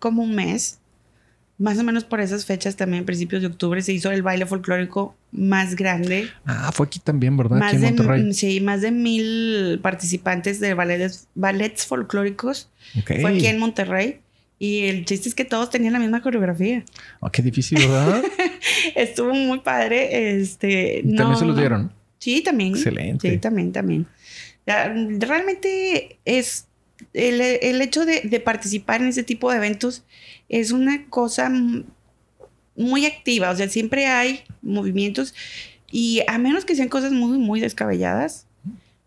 [0.00, 0.80] como un mes,
[1.58, 5.14] más o menos por esas fechas también, principios de octubre, se hizo el baile folclórico
[5.32, 6.28] más grande.
[6.44, 7.58] Ah, fue aquí también, ¿verdad?
[7.58, 12.68] Más aquí en De, sí, más de mil participantes de ballets, ballets folclóricos.
[13.04, 14.20] Fue aquí en Monterrey.
[14.58, 16.82] Y el chiste es que todos tenían la misma coreografía.
[17.20, 18.22] Ah, qué difícil, ¿verdad?
[18.94, 20.38] Estuvo muy padre.
[20.38, 21.92] Este, ¿También se los dieron?
[22.18, 22.70] Sí, también.
[22.70, 23.30] Excelente.
[23.30, 24.06] Sí, también, también.
[24.66, 26.66] Realmente es
[27.16, 30.04] el, el hecho de, de, participar en ese tipo de eventos
[30.48, 31.50] es una cosa
[32.76, 35.34] muy activa, o sea, siempre hay movimientos
[35.90, 38.46] y a menos que sean cosas muy, muy descabelladas,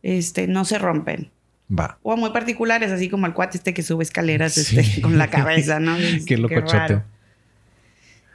[0.02, 1.30] este, no se rompen.
[1.72, 2.00] Va.
[2.02, 5.80] O muy particulares, así como el cuate este que sube escaleras este, con la cabeza,
[5.80, 5.95] ¿no?
[6.26, 7.04] Qué locochote.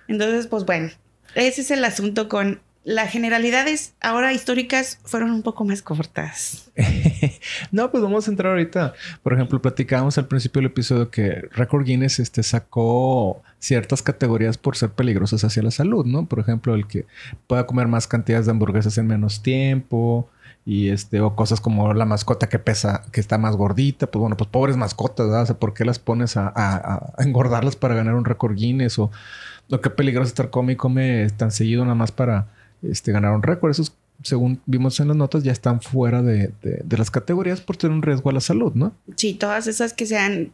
[0.06, 0.90] Entonces, pues bueno,
[1.34, 6.70] ese es el asunto con las generalidades ahora históricas fueron un poco más cortas.
[7.72, 8.92] no, pues vamos a entrar ahorita.
[9.22, 14.76] Por ejemplo, platicábamos al principio del episodio que Record Guinness este, sacó ciertas categorías por
[14.76, 16.26] ser peligrosas hacia la salud, ¿no?
[16.26, 17.06] Por ejemplo, el que
[17.46, 20.28] pueda comer más cantidades de hamburguesas en menos tiempo
[20.66, 24.36] y este o cosas como la mascota que pesa, que está más gordita, pues bueno,
[24.36, 25.42] pues pobres mascotas, ¿verdad?
[25.42, 29.10] O sea, ¿por qué las pones a, engordarlas para ganar un Record Guinness o
[29.68, 32.48] lo que peligroso estar come y come tan seguido nada más para
[32.90, 33.70] este, ganaron récord.
[33.70, 36.52] Esos, según vimos en las notas, ya están fuera de,
[36.88, 38.94] las categorías por tener un riesgo a la salud, ¿no?
[39.16, 40.52] Sí, todas esas que sean,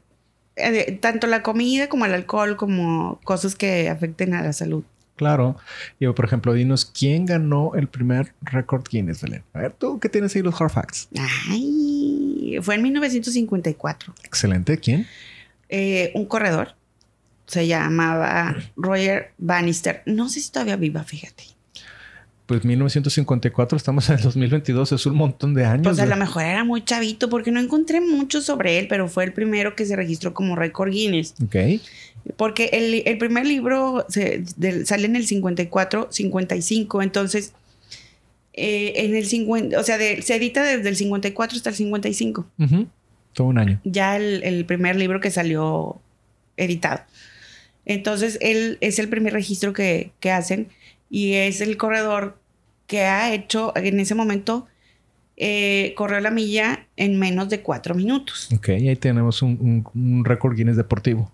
[0.56, 4.84] eh, tanto la comida como el alcohol, como cosas que afecten a la salud.
[5.16, 5.56] Claro.
[5.98, 9.42] Y por ejemplo, dinos, ¿quién ganó el primer récord Guinness, Belén?
[9.52, 11.08] A ver, tú, ¿qué tienes ahí los hard facts?
[11.50, 14.14] Ay, fue en 1954.
[14.24, 14.78] Excelente.
[14.78, 15.06] ¿Quién?
[15.68, 16.74] Eh, un corredor.
[17.44, 20.02] Se llamaba Roger Bannister.
[20.06, 21.59] No sé si todavía viva, fíjate
[22.50, 25.84] pues 1954, estamos en el 2022, es un montón de años.
[25.84, 29.22] Pues a lo mejor era muy chavito porque no encontré mucho sobre él, pero fue
[29.22, 31.34] el primero que se registró como récord Guinness.
[31.44, 31.80] Ok.
[32.36, 37.52] Porque el, primer libro sale en el 54, 55, entonces
[38.54, 42.48] eh, en el 50, o sea, se edita desde el 54 hasta el 55.
[43.32, 43.80] Todo un año.
[43.84, 46.00] Ya el, el primer libro que salió
[46.56, 47.02] editado.
[47.84, 50.66] Entonces, él es el primer registro que, que hacen
[51.10, 52.39] y es el corredor
[52.90, 54.66] que ha hecho en ese momento
[55.37, 58.48] eh, corrió la milla en menos de cuatro minutos.
[58.55, 61.31] Ok, y ahí tenemos un, un, un récord Guinness deportivo.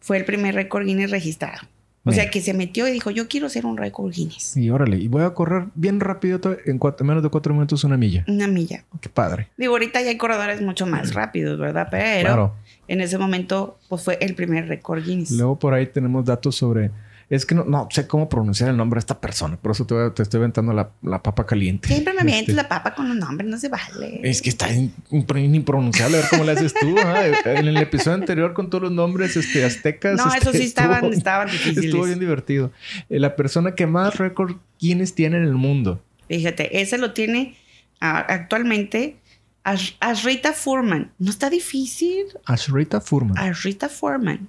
[0.00, 1.66] Fue el primer récord Guinness registrado.
[2.04, 4.56] O sea, que se metió y dijo, yo quiero ser un récord Guinness.
[4.56, 7.96] Y órale, y voy a correr bien rápido en cuatro- menos de cuatro minutos una
[7.98, 8.24] milla.
[8.28, 8.84] Una milla.
[9.00, 9.48] Qué padre.
[9.58, 11.88] Digo, ahorita ya hay corredores mucho más rápidos, ¿verdad?
[11.90, 12.54] Pero Claro.
[12.86, 15.32] en ese momento, pues fue el primer récord Guinness.
[15.32, 16.90] Luego por ahí tenemos datos sobre...
[17.30, 19.56] Es que no, no sé cómo pronunciar el nombre de esta persona.
[19.58, 21.86] Por eso te, te estoy aventando la, la papa caliente.
[21.88, 24.20] Siempre me avientas Este, la papa con los nombres, no se vale.
[24.22, 26.16] Es que está in- impronunciable.
[26.16, 26.96] A ver cómo le haces tú.
[27.04, 27.26] ah?
[27.44, 30.16] En el episodio anterior con todos los nombres este, aztecas.
[30.16, 31.84] No, este, eso sí estaban, estuvo- estaban difíciles.
[31.84, 32.72] Estuvo bien divertido.
[33.10, 36.02] Eh, La persona que más récord Guinness tiene en el mundo.
[36.28, 37.56] Fíjate, ese lo tiene
[38.00, 39.16] ah, actualmente
[39.64, 41.12] Ash- Ashrita Furman.
[41.18, 42.24] No está difícil.
[42.46, 43.36] Ashrita Furman.
[43.36, 44.48] Ashrita Furman.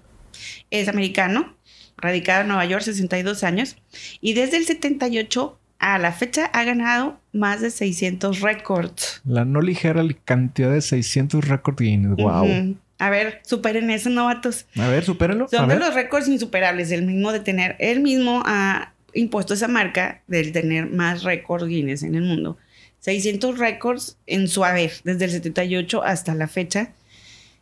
[0.71, 1.55] Es americano,
[2.01, 3.77] radicado en Nueva York, 62 años.
[4.21, 9.21] Y desde el 78 a la fecha ha ganado más de 600 récords.
[9.25, 12.17] La no ligera cantidad de 600 récord Guinness.
[12.17, 12.77] Wow.
[12.99, 14.65] A ver, superen eso, novatos.
[14.77, 15.45] A ver, supérenlo.
[15.45, 15.79] A Son de ver.
[15.85, 16.91] los récords insuperables.
[16.91, 22.03] El mismo de tener, él mismo ha impuesto esa marca del tener más récords Guinness
[22.03, 22.57] en el mundo.
[22.99, 26.91] 600 récords en su haber, desde el 78 hasta la fecha.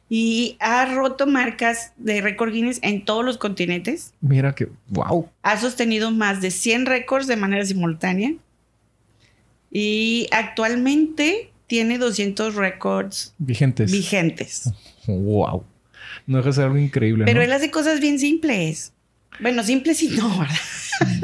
[0.09, 4.13] Y ha roto marcas de récord Guinness en todos los continentes.
[4.21, 4.69] Mira que.
[4.89, 5.29] Wow.
[5.43, 8.33] Ha sostenido más de 100 récords de manera simultánea.
[9.69, 13.91] Y actualmente tiene 200 récords Vigentes.
[13.91, 14.71] vigentes.
[15.07, 15.63] wow.
[16.25, 17.25] No ser algo increíble.
[17.25, 17.45] Pero ¿no?
[17.45, 18.93] él hace cosas bien simples.
[19.39, 20.55] Bueno, simples y no, ¿verdad?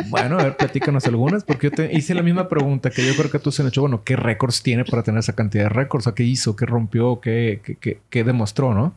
[0.08, 3.32] Bueno, a ver, platícanos algunas, porque yo te hice la misma pregunta que yo creo
[3.32, 3.82] que tú se han hecho.
[3.82, 6.06] Bueno, ¿qué récords tiene para tener esa cantidad de récords?
[6.08, 6.56] ¿O qué hizo?
[6.56, 7.20] ¿Qué rompió?
[7.22, 8.94] ¿Qué, qué, qué- qué demostró, no?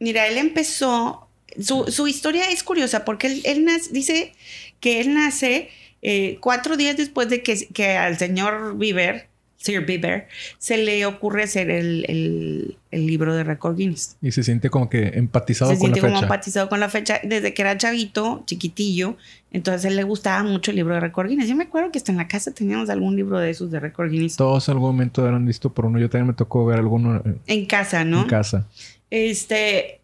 [0.00, 1.28] Mira, él empezó,
[1.60, 4.32] su, su historia es curiosa porque él, él nace- dice
[4.80, 5.70] que él nace
[6.02, 9.27] eh, cuatro días después de que, que al señor Bieber,
[9.60, 14.16] Sir Bieber, se le ocurre hacer el, el- el libro de récord Guinness.
[14.22, 16.24] Y se siente como que empatizado se con la siente como fecha.
[16.26, 19.16] empatizado con la fecha desde que era chavito, chiquitillo.
[19.52, 21.48] Entonces a él le gustaba mucho el libro de récord Guinness.
[21.48, 24.10] Yo me acuerdo que hasta en la casa teníamos algún libro de esos de récord
[24.10, 25.98] Guinness Todos en algún momento eran listos por uno.
[25.98, 28.22] Yo también me tocó ver alguno en, en casa, ¿no?
[28.22, 28.66] en casa.
[29.10, 30.00] Este,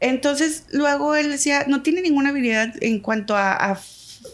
[0.00, 3.78] entonces luego él decía, no tiene ninguna habilidad en cuanto a, a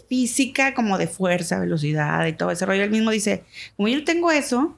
[0.08, 2.82] física como de fuerza, velocidad y todo ese rollo.
[2.84, 3.44] Él mismo dice,
[3.76, 4.76] como yo no tengo eso,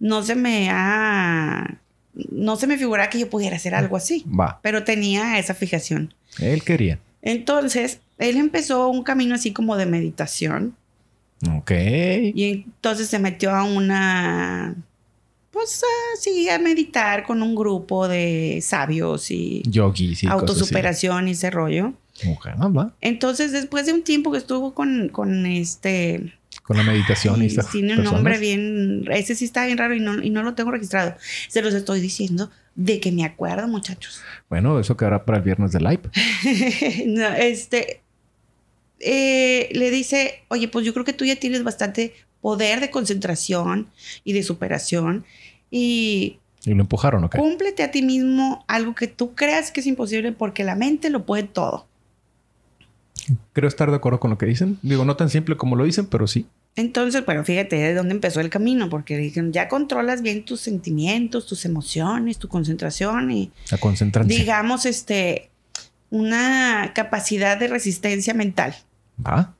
[0.00, 1.78] no se me ha,
[2.30, 4.60] no se me figura que yo pudiera hacer algo así, Va.
[4.62, 6.14] pero tenía esa fijación.
[6.38, 6.98] Él quería.
[7.22, 10.76] Entonces, él empezó un camino así como de meditación
[11.50, 11.70] Ok.
[11.72, 14.74] y entonces se metió a una,
[15.50, 15.82] pues
[16.16, 21.92] así, a meditar con un grupo de sabios y Yogis y autosuperación y ese rollo.
[23.00, 26.32] Entonces, después de un tiempo que estuvo con, con este...
[26.62, 28.12] Con la meditación y estas tiene un personas.
[28.14, 29.04] nombre bien...
[29.10, 31.14] Ese sí está bien raro y no, y no lo tengo registrado.
[31.48, 34.20] Se los estoy diciendo de que me acuerdo, muchachos.
[34.48, 36.00] Bueno, eso quedará para el viernes de live.
[37.06, 38.00] No, este...
[39.00, 43.88] eh, le dice, oye, pues yo creo que tú ya tienes bastante poder de concentración
[44.24, 45.24] y de superación
[45.70, 47.36] y Y lo empujaron, ¿ok?
[47.36, 51.24] cúmplete a ti mismo algo que tú creas que es imposible porque la mente lo
[51.26, 51.86] puede todo.
[53.52, 54.78] Creo estar de acuerdo con lo que dicen.
[54.82, 56.46] Digo, no tan simple como lo dicen, pero sí.
[56.76, 61.46] Entonces, bueno, fíjate de dónde empezó el camino, porque dijeron, ya controlas bien tus sentimientos,
[61.46, 64.28] tus emociones, tu concentración y, A concentrarse.
[64.28, 65.50] digamos, este,
[66.10, 68.74] una capacidad de resistencia mental.
[69.26, 69.54] Va.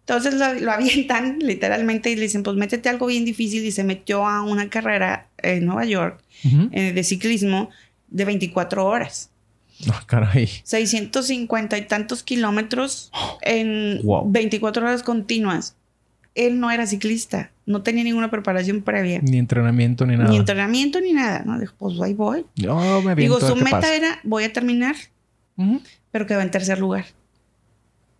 [0.00, 3.84] Entonces lo, lo avientan literalmente y le dicen, pues métete algo bien difícil y se
[3.84, 6.22] metió a una carrera en Nueva York
[6.72, 7.70] eh, de ciclismo
[8.08, 9.30] de 24 horas.
[9.86, 10.48] No, caray.
[10.62, 13.10] 650 y tantos kilómetros
[13.42, 14.30] en Wow.
[14.30, 15.76] 24 horas continuas.
[16.34, 20.28] Él no era ciclista, no tenía ninguna preparación previa, Ni entrenamiento ni nada.
[20.30, 21.42] ni entrenamiento ni nada.
[21.46, 22.44] No, dijo, pues ahí voy.
[22.56, 23.94] Yo me Digo, su meta pasa.
[23.94, 24.96] era, voy a terminar,
[25.56, 25.80] Ujú.
[26.10, 27.06] pero quedó en tercer lugar.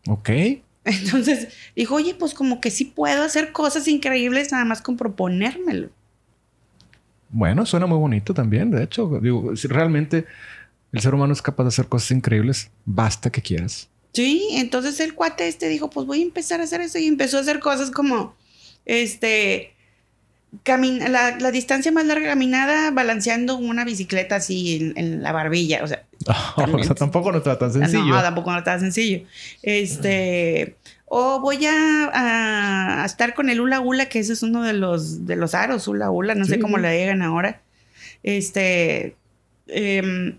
[0.08, 0.30] Ok.
[0.84, 5.90] Entonces dijo, oye, pues como que sí puedo hacer cosas increíbles nada más con proponérmelo.
[7.28, 8.70] Bueno, suena muy bonito también.
[8.70, 10.24] De hecho, digo, realmente
[10.92, 13.88] el ser humano es capaz de hacer cosas increíbles, basta que quieras.
[14.12, 17.36] Sí, entonces el cuate este dijo, pues voy a empezar a hacer eso y empezó
[17.36, 18.34] a hacer cosas como,
[18.86, 19.74] este,
[20.64, 25.84] camin- la, la distancia más larga caminada balanceando una bicicleta así en, en la barbilla,
[25.84, 26.04] o sea,
[26.56, 28.04] o sea, tampoco no está tan sencillo.
[28.06, 29.26] no, tampoco no está sencillo.
[29.62, 34.62] Este, o voy a, a- a estar con el hula hula, que ese es uno
[34.62, 37.60] de los, de los aros hula hula, no sé cómo le llegan ahora.
[38.22, 39.14] Este,
[39.68, 40.38] em,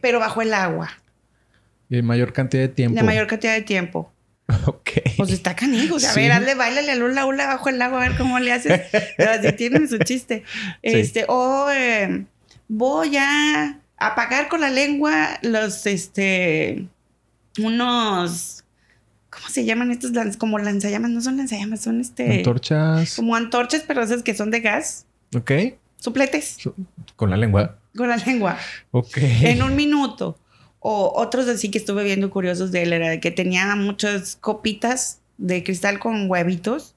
[0.00, 0.90] pero bajo el agua.
[1.88, 2.96] Y mayor cantidad de tiempo.
[2.96, 4.12] La mayor cantidad de tiempo.
[4.66, 4.90] Ok.
[5.16, 5.94] Pues está canijo.
[5.96, 6.20] O sea, Sí.
[6.20, 8.80] a ver, hazle, bailale al hula hula bajo el agua, a ver cómo le haces.
[9.16, 10.42] Pero así tienen su chiste.
[10.82, 12.26] Este, o eh,
[12.66, 16.88] voy a apagar con la lengua los, este,
[17.58, 18.64] unos,
[19.30, 20.12] ¿cómo se llaman estos?
[20.12, 23.14] Lanz- como lanzallamas, no son lanzallamas, son este, Antorchas.
[23.16, 25.52] como antorchas, pero esas que son de gas, Ok.
[25.98, 26.58] supletes,
[27.16, 27.78] Con la lengua.
[27.96, 28.58] Con la lengua,
[28.90, 29.16] Ok.
[29.18, 30.38] en un minuto.
[30.78, 35.62] O otros así que estuve viendo curiosos de él, era que tenía muchas copitas de
[35.62, 36.94] cristal con huevitos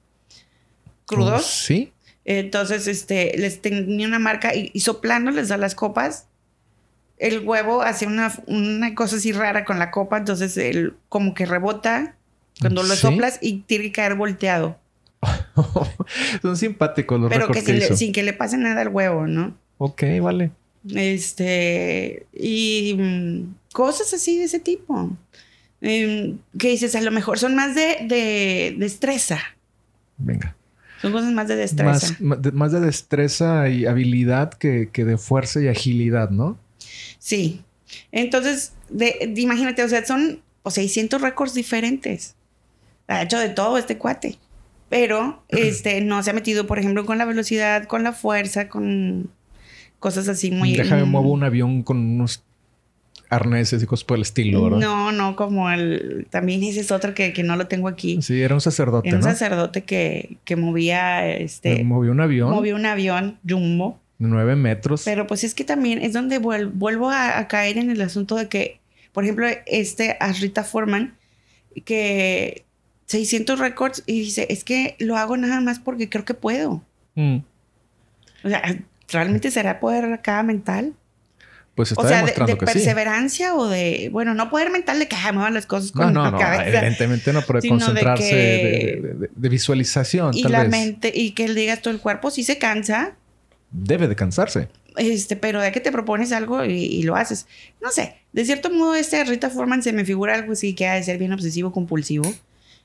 [1.06, 1.44] crudos.
[1.46, 1.92] Sí.
[2.24, 6.26] Entonces, este, les tenía una marca y, y soplándoles a las copas,
[7.18, 11.44] el huevo hace una, una cosa así rara con la copa, entonces el, como que
[11.46, 12.16] rebota
[12.60, 14.78] cuando lo soplas y tiene que caer volteado.
[16.42, 19.56] Son simpáticos los pero que le- sin que le pase nada al huevo, ¿no?
[19.78, 20.50] Ok, vale.
[20.92, 25.16] Este, y mm, cosas así de ese tipo.
[25.80, 29.38] Em, que dices, a lo mejor son más de, de destreza.
[30.16, 30.56] Venga.
[31.02, 32.16] Son cosas más de destreza.
[32.20, 36.58] Más, de, más de destreza y habilidad que, que de fuerza y agilidad, ¿no?
[37.18, 37.62] Sí.
[38.12, 42.36] Entonces, de, de- imagínate, o sea, son o 600 récords diferentes.
[43.06, 44.38] Ha hecho de todo este cuate.
[44.88, 49.30] Pero este no se ha metido, por ejemplo, con la velocidad, con la fuerza, con
[50.04, 50.76] cosas así muy.
[50.76, 52.42] Déjame mm, muevo un avión con unos
[53.30, 54.78] arneses y cosas por el estilo, ¿verdad?
[54.80, 56.26] No, no, como el.
[56.30, 58.20] También ese es otro que, que no lo tengo aquí.
[58.20, 59.30] Sí, era un sacerdote, Era un ¿no?
[59.30, 61.82] sacerdote que, que movía este.
[61.84, 63.98] Movió un avión Movió un avión jumbo.
[64.18, 65.02] de nueve metros.
[65.06, 68.36] Pero pues es que también es donde vuel- vuelvo a, a caer en el asunto
[68.36, 68.78] de que,
[69.12, 71.14] por ejemplo, este Asrita Foreman,
[71.86, 72.64] que
[73.06, 76.82] 600 récords y dice, es que lo hago nada más porque creo que puedo.
[77.16, 77.38] Mm,
[78.44, 78.62] O sea,
[79.08, 80.94] ¿realmente será poder acá mental?
[81.74, 82.72] Pues está o sea, de, demostrando de que sí.
[82.72, 86.12] perseverancia o de, bueno, no poder mental de que ah, muevan las cosas No, con
[86.14, 90.52] no, la no, evidentemente no, pero de sino de concentrarse que- de, visualización, Y tal
[90.52, 90.70] la vez.
[90.70, 93.16] mente, y que él diga todo el cuerpo sí se cansa,
[93.70, 94.68] Debe de cansarse.
[94.96, 97.46] este, pero de que te propones algo y, y lo haces.
[97.82, 100.94] No sé, de cierto modo este Rita Foreman se me figura algo así que ha
[100.94, 102.32] de ser bien obsesivo compulsivo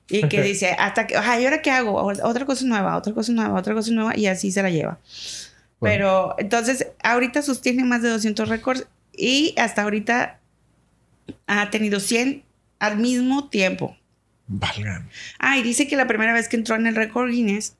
[0.10, 1.93] y que dice hasta que, ay, ¿y ahora qué hago?
[2.23, 4.97] Otra cosa nueva, otra cosa nueva, otra cosa nueva y así se la lleva.
[5.80, 5.94] Bueno.
[5.96, 10.39] Pero entonces ahorita sostiene más de 200 récords y hasta ahorita
[11.48, 12.44] ha tenido 100
[12.80, 13.96] al mismo tiempo.
[14.48, 15.10] Valgan.
[15.38, 17.76] Ah, y dice que la primera vez que entró en el récord Guinness,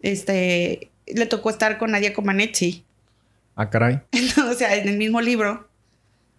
[0.00, 2.84] este, le tocó estar con Nadia Comaneci.
[3.56, 4.00] Ah, caray.
[4.50, 5.68] o sea, en el mismo libro.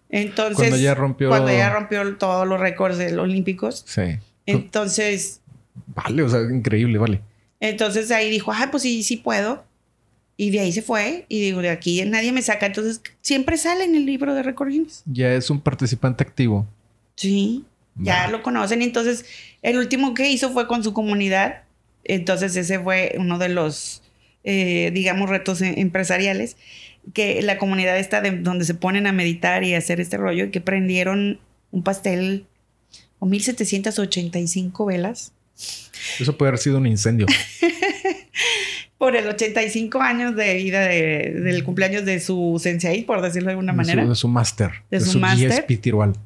[0.10, 3.84] Entonces, Cuando ella rompió- Cuando ella rompió todos los récords del- olímpicos.
[3.88, 4.20] Sí.
[4.46, 5.42] Entonces,
[5.88, 7.22] Vale, o sea, increíble, vale.
[7.60, 9.66] entonces ahí dijo, ah, pues sí, sí puedo.
[10.38, 11.26] Y de ahí se fue.
[11.28, 12.68] Y digo, de aquí nadie me saca.
[12.68, 15.02] Entonces, siempre sale en el libro de récord Guinness.
[15.06, 16.68] Ya es un participante activo.
[17.16, 17.66] Sí.
[18.00, 18.84] Ya lo conocen.
[18.84, 19.26] Entonces,
[19.64, 21.64] el último que hizo fue con su comunidad.
[22.04, 24.04] Entonces, ese fue uno de los,
[24.44, 26.56] eh, digamos, retos em- empresariales.
[27.14, 30.46] Que la comunidad está de donde se ponen a meditar y a hacer este rollo.
[30.46, 31.40] Y que prendieron
[31.72, 32.46] un pastel
[33.20, 35.34] o 1785 velas
[36.20, 37.26] Eso puede haber sido un incendio.
[38.98, 43.52] por el 85 años de vida de- del cumpleaños de su sensei, por decirlo de
[43.52, 44.02] alguna manera.
[44.02, 44.72] De su, de su máster.
[44.90, 45.66] De De, su su, máster.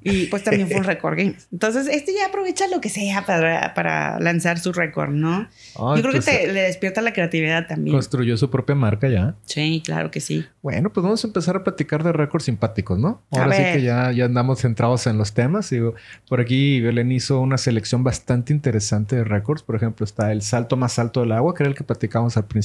[0.01, 1.47] Y pues también fue un récord Guinness.
[1.51, 5.49] Entonces, este ya aprovecha lo que sea para, para lanzar su récord, ¿no?
[5.75, 7.93] Ah, Yo creo que pues, te, le despierta la creatividad también.
[7.93, 9.35] Construyó su propia marca ya.
[9.45, 10.45] Sí, claro que sí.
[10.61, 13.21] Bueno, pues vamos a empezar a platicar de récords simpáticos, ¿no?
[13.31, 15.69] Ahora sí que ya, ya andamos centrados en los temas.
[15.71, 15.95] Digo,
[16.29, 19.63] por aquí Belén hizo una selección bastante interesante de récords.
[19.63, 22.45] Por ejemplo, está el salto más alto del agua, que era el que platicamos al
[22.45, 22.60] principio.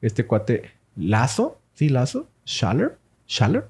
[0.00, 2.96] Este cuate Lazo, sí, Lazo, Schaller,
[3.28, 3.64] Schaller.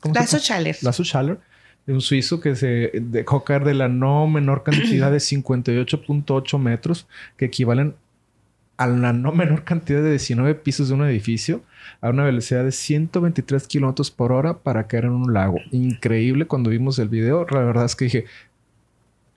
[0.00, 0.38] ¿Cómo se Lazo?
[0.38, 0.76] Chaler.
[0.82, 1.38] Lazo Schaller,
[1.86, 7.06] de un suizo que se dejó caer de la no menor cantidad de 58.8 metros,
[7.36, 7.94] que equivalen
[8.76, 11.62] a la no menor cantidad de 19 pisos de un edificio,
[12.00, 15.58] a una velocidad de 123 kilómetros por hora para caer en un lago.
[15.70, 17.46] Increíble cuando vimos el video.
[17.50, 18.24] La verdad es que dije.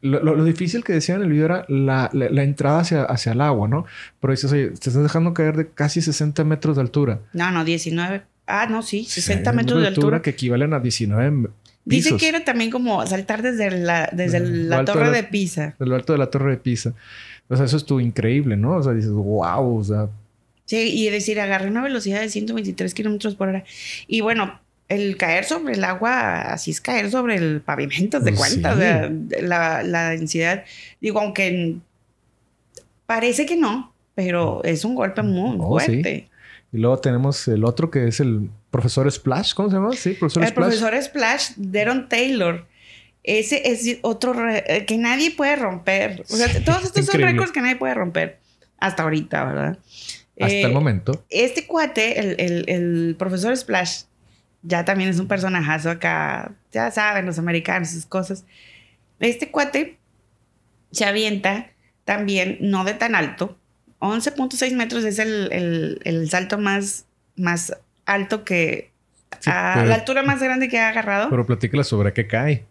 [0.01, 3.03] Lo, lo- lo difícil que decía en el video era la, la- la entrada hacia,
[3.03, 3.85] hacia el agua, ¿no?
[4.19, 7.19] Pero dices, oye, te estás dejando caer de casi 60 metros de altura.
[7.33, 8.21] No, no, 19.
[8.45, 10.21] Ah, no, sí, 60 metros de altura.
[10.21, 11.49] que equivalen a 19
[11.83, 15.75] Dice que era también como saltar desde la, desde Lo la torre de de Pisa.
[15.79, 16.93] de lo alto de la torre de Pisa.
[17.47, 18.75] O sea, eso estuvo increíble, ¿no?
[18.75, 20.07] O sea, dices, wow, o sea,
[20.65, 23.63] Sí, y decir, agarré una velocidad de 123 kilómetros por hora.
[24.05, 24.59] Y bueno,
[24.89, 28.71] el caer sobre el agua, así es caer sobre el pavimento, de Pues cuenta.
[28.71, 28.77] sí.
[28.77, 29.11] O sea,
[29.41, 30.63] la, la densidad,
[31.01, 31.75] digo, aunque
[33.05, 35.85] parece que no, pero es un golpe muy Oh, sí.
[35.85, 36.29] fuerte.
[36.73, 39.53] Y luego tenemos el otro que es el profesor Splash.
[39.53, 39.93] ¿Cómo se llama?
[39.93, 40.65] Sí, profesor el Splash.
[40.65, 42.65] profesor Splash, Deron Taylor.
[43.23, 46.23] Ese es otro eh, que nadie puede romper.
[46.29, 48.39] O sea, Sí, todos estos son récords que nadie puede romper.
[48.79, 49.77] Hasta ahorita, ¿verdad?
[50.39, 51.25] Hasta Eh, el momento.
[51.29, 54.03] Este cuate, el, el- el profesor Splash,
[54.67, 56.53] ya también es un personajazo acá.
[56.71, 58.45] Ya saben, los americanos, sus cosas.
[59.19, 59.97] Este cuate
[60.91, 61.71] se avienta
[62.05, 63.57] también, no de tan alto.
[63.99, 67.05] 11.6 metros es el, el- el salto más,
[67.35, 68.91] más alto que.
[69.39, 71.29] Sí, a pero- la altura más grande que ha agarrado.
[71.29, 72.65] Pero platícala sobre qué cae.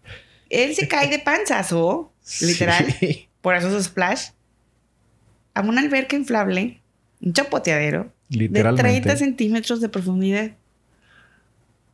[0.51, 2.87] Él se cae de panzazo, literal.
[3.01, 3.29] Sí.
[3.41, 4.29] Por eso es Splash.
[5.55, 6.81] A una alberca inflable,
[7.23, 8.83] un chapoteadero de Literalmente.
[9.01, 10.51] 30 centímetros de profundidad.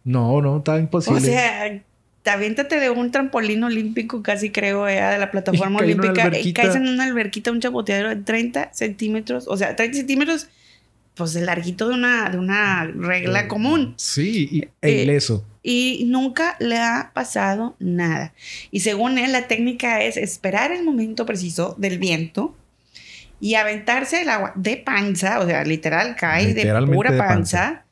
[0.04, 1.20] No, no, está imposible.
[1.20, 1.80] O sea,
[2.22, 6.20] te aviéntate de un trampolín olímpico, casi creo, eh, de la plataforma Y olímpica, y
[6.20, 6.62] alberquita.
[6.62, 9.46] caes en una alberquita, un chapoteadero de 30 centímetros.
[9.48, 10.48] O sea, 30 centímetros,
[11.14, 13.94] pues el larguito de una, de una regla común.
[13.96, 15.44] Sí, y, e Eh, ileso.
[15.64, 18.34] Y nunca le ha pasado nada.
[18.70, 22.56] Y según él, la técnica es esperar el momento preciso del viento
[23.40, 27.84] y aventarse el agua de panza, o sea, literal, cae de pura de panza.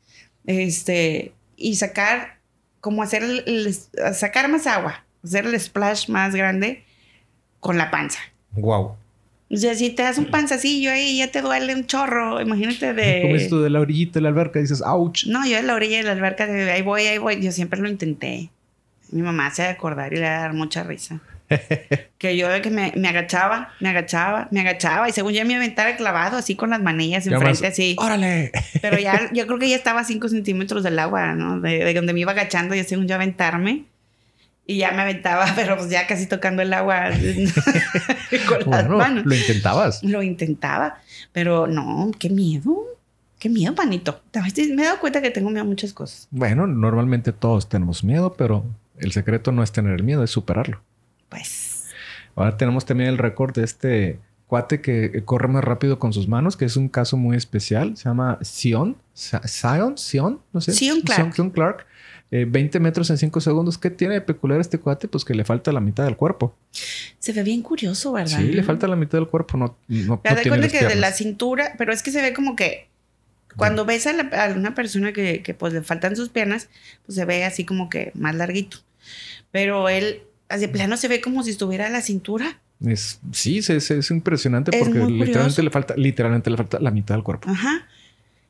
[0.46, 2.38] este, y sacar,
[2.80, 6.82] como hacer el, el- sacar más agua, hacer el splash más grande
[7.60, 8.18] con la panza.
[8.52, 8.96] Wow.
[9.52, 13.22] O sea, si te das un panzacillo ahí, ya te duele un chorro, imagínate de...
[13.22, 15.26] Como esto de la orillita de la alberca, dices, ouch.
[15.26, 17.42] No, yo en la orilla de la alberca, de ahí voy, ahí voy.
[17.42, 18.50] Yo siempre lo intenté.
[19.10, 21.20] Mi mamá se ha de acordar y le va a dar mucha risa.
[22.18, 25.96] Que yo que me, me agachaba, me agachaba, me agachaba y según yo me aventara
[25.96, 27.96] clavado así con las manillas enfrente más, así.
[27.98, 28.52] ¡Órale!
[28.80, 31.60] Pero ya, yo creo que ya estaba a 5 centímetros del agua, ¿no?
[31.60, 33.84] De, de donde me iba agachando, yo según yo aventarme.
[34.66, 37.10] Y ya me aventaba, pero pues ya casi tocando el agua
[38.48, 39.26] con las Bueno, manos.
[39.26, 40.04] lo intentabas.
[40.04, 40.98] Lo intentaba,
[41.32, 42.84] pero no, qué miedo.
[43.40, 44.20] Qué miedo, panito.
[44.34, 46.28] Me he dado cuenta que tengo miedo a muchas cosas.
[46.30, 48.64] Bueno, normalmente todos tenemos miedo, pero
[48.98, 50.82] el secreto no es tener el miedo, es superarlo.
[51.30, 51.86] Pues.
[52.36, 56.56] Ahora tenemos también el récord de este cuate que corre más rápido con sus manos,
[56.56, 57.96] que es un caso muy especial.
[57.96, 58.96] Se llama Sion.
[59.14, 60.72] Sion, Sion, no sé.
[60.72, 61.34] Sion Clark.
[61.34, 61.86] Sion Clark.
[62.32, 63.76] Eh, 20 metros en 5 segundos.
[63.78, 65.08] ¿Qué tiene de peculiar este cuate?
[65.08, 66.56] Pues que le falta la mitad del cuerpo.
[67.18, 68.38] Se ve bien curioso, ¿verdad?
[68.38, 69.56] Sí, le falta la mitad del cuerpo.
[69.56, 72.22] No, no, Te no tiene cuenta las que de la cintura, pero es que se
[72.22, 72.88] ve como que
[73.56, 76.68] cuando ves a, la- a una persona que, que, pues le faltan sus piernas,
[77.04, 78.78] pues se ve así como que más larguito.
[79.50, 80.22] Pero él,
[80.58, 82.60] de plano, se ve como si estuviera a la cintura.
[82.84, 86.90] Es, sí, es, es- es impresionante Es porque literalmente le falta, literalmente le falta la
[86.90, 87.50] mitad del cuerpo.
[87.50, 87.86] Ajá.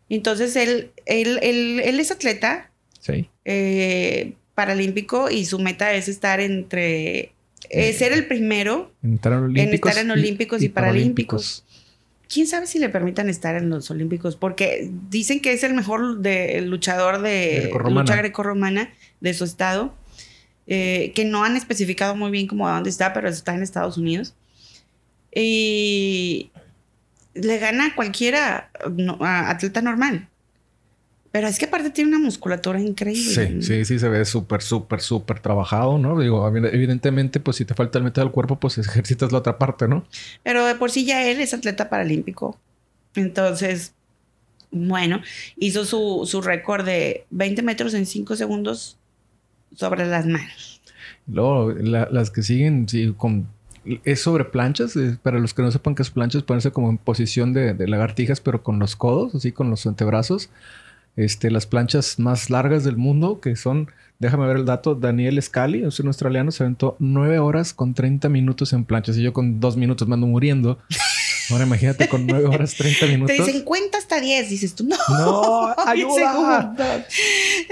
[0.08, 2.70] Entonces él, él, él, él es atleta
[3.00, 3.28] Sí.
[3.44, 7.32] eh, paralímpico y su meta es estar entre
[7.70, 8.92] eh, ser el primero.
[9.02, 9.90] En estar en olímpicos.
[9.90, 11.64] estar en olímpicos y paralímpicos.
[12.28, 16.18] quién sabe si le permitan estar en los Olímpicos, porque dicen que es el mejor
[16.20, 18.00] de, el luchador de Grecorromana.
[18.02, 18.90] lucha grecorromana
[19.20, 19.94] de su estado,
[20.72, 24.34] eh, que no han especificado muy bien cómo dónde está, pero está en Estados Unidos.
[25.34, 26.52] Y
[27.34, 30.28] le gana a cualquiera no, a atleta normal.
[31.32, 33.34] Pero es que aparte tiene una musculatura increíble.
[33.34, 36.16] Sí, sí, sí, se ve súper, súper, súper trabajado, ¿no?
[36.20, 39.88] Digo, evidentemente, pues si te falta el mitad del cuerpo, pues ejercitas la otra parte,
[39.88, 40.06] ¿no?
[40.44, 42.56] Pero de por sí ya él es atleta paralímpico.
[43.16, 43.92] Entonces,
[44.70, 45.20] bueno,
[45.56, 48.99] hizo su, su récord de 20 metros en 5 segundos
[49.74, 50.80] sobre las manos.
[51.26, 53.46] Luego, la- las que siguen, sí, con...
[54.04, 57.54] Es sobre planchas, para los que no sepan qué es planchas, ponerse como en posición
[57.54, 60.50] de, de lagartijas, pero con los codos, así con los antebrazos.
[61.16, 65.82] Este, las planchas más largas del mundo, que son, déjame ver el dato, Daniel Scali,
[65.82, 69.60] es un australiano, se aventó 9 horas con 30 minutos en planchas y yo con
[69.60, 70.78] 2 minutos me ando muriendo.
[71.50, 73.34] Ahora imagínate con 9 horas 30 minutos.
[73.36, 74.96] Te dicen cuenta hasta 10, dices tú, no.
[75.08, 76.76] No, Ay, ayuda.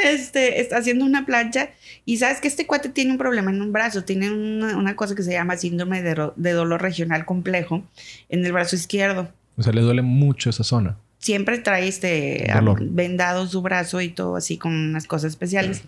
[0.03, 1.71] Este, está haciendo una plancha
[2.11, 5.15] y sabes que este cuate tiene un problema en un brazo, tiene una, una cosa
[5.15, 7.85] que se llama síndrome de, de dolor regional complejo
[8.31, 9.31] en el brazo izquierdo.
[9.59, 10.97] O sea, le duele mucho esa zona.
[11.19, 12.83] Siempre trae este Dolor.
[12.83, 15.83] vendado su brazo y todo así con unas cosas especiales.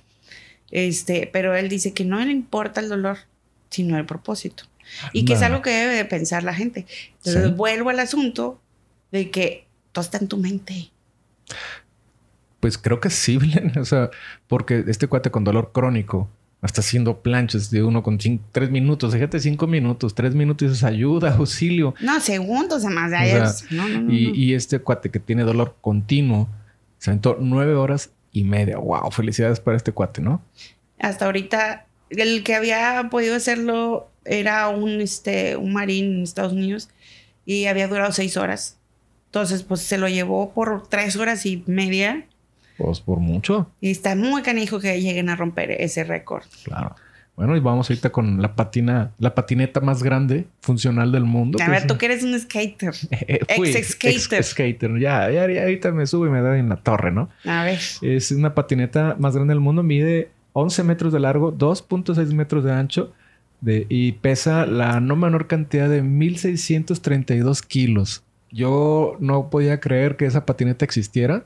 [0.71, 3.17] Este, pero él dice que no le importa el dolor,
[3.71, 4.65] sino el propósito.
[5.13, 6.85] Y que es algo que debe de pensar la gente.
[7.19, 7.53] Entonces Sí.
[7.53, 8.61] vuelvo al asunto
[9.11, 10.91] de que todo está en tu mente.
[12.61, 13.39] Pues creo que sí.
[13.81, 14.11] O sea,
[14.49, 16.29] porque este cuate con dolor crónico
[16.63, 19.15] está haciendo planchas de uno con cin- tres minutos.
[19.15, 21.95] Fíjate, cinco minutos, tres minutos y dices ayuda, auxilio.
[22.03, 23.13] No, segundos además.
[23.13, 26.49] O ahí sea, no, no, no, Y, y este cuate que tiene dolor continuo
[26.99, 28.77] se aventó nueve horas y media.
[28.77, 30.43] Wow, felicidades para este cuate, ¿no?
[30.99, 36.91] Hasta ahorita, el que había podido hacerlo era un, este, un marín en Estados Unidos
[37.47, 38.77] y había durado seis horas.
[39.29, 42.27] Entonces, pues se lo llevó por tres horas y media.
[42.81, 43.71] Pues por mucho.
[43.81, 46.45] Y está muy canijo que lleguen a romper ese récord.
[46.65, 46.95] Claro.
[47.37, 51.59] Bueno, y vamos ahorita con la patina, la patineta más grande funcional del mundo.
[51.63, 52.93] A ver, tú que eres un skater.
[53.11, 54.39] ex skater.
[54.41, 54.99] Ex skater.
[54.99, 57.31] Ya, ya, ya, ahorita me subo y me da en la torre, ¿no?
[57.45, 57.79] A ver.
[58.03, 59.83] Es una patineta más grande del mundo.
[59.83, 63.13] Mide 11 metros de largo, 2.6 metros de ancho
[63.61, 68.23] de, y pesa la no menor cantidad de 1632 kilos.
[68.53, 71.45] Yo no podía creer que esa patineta existiera.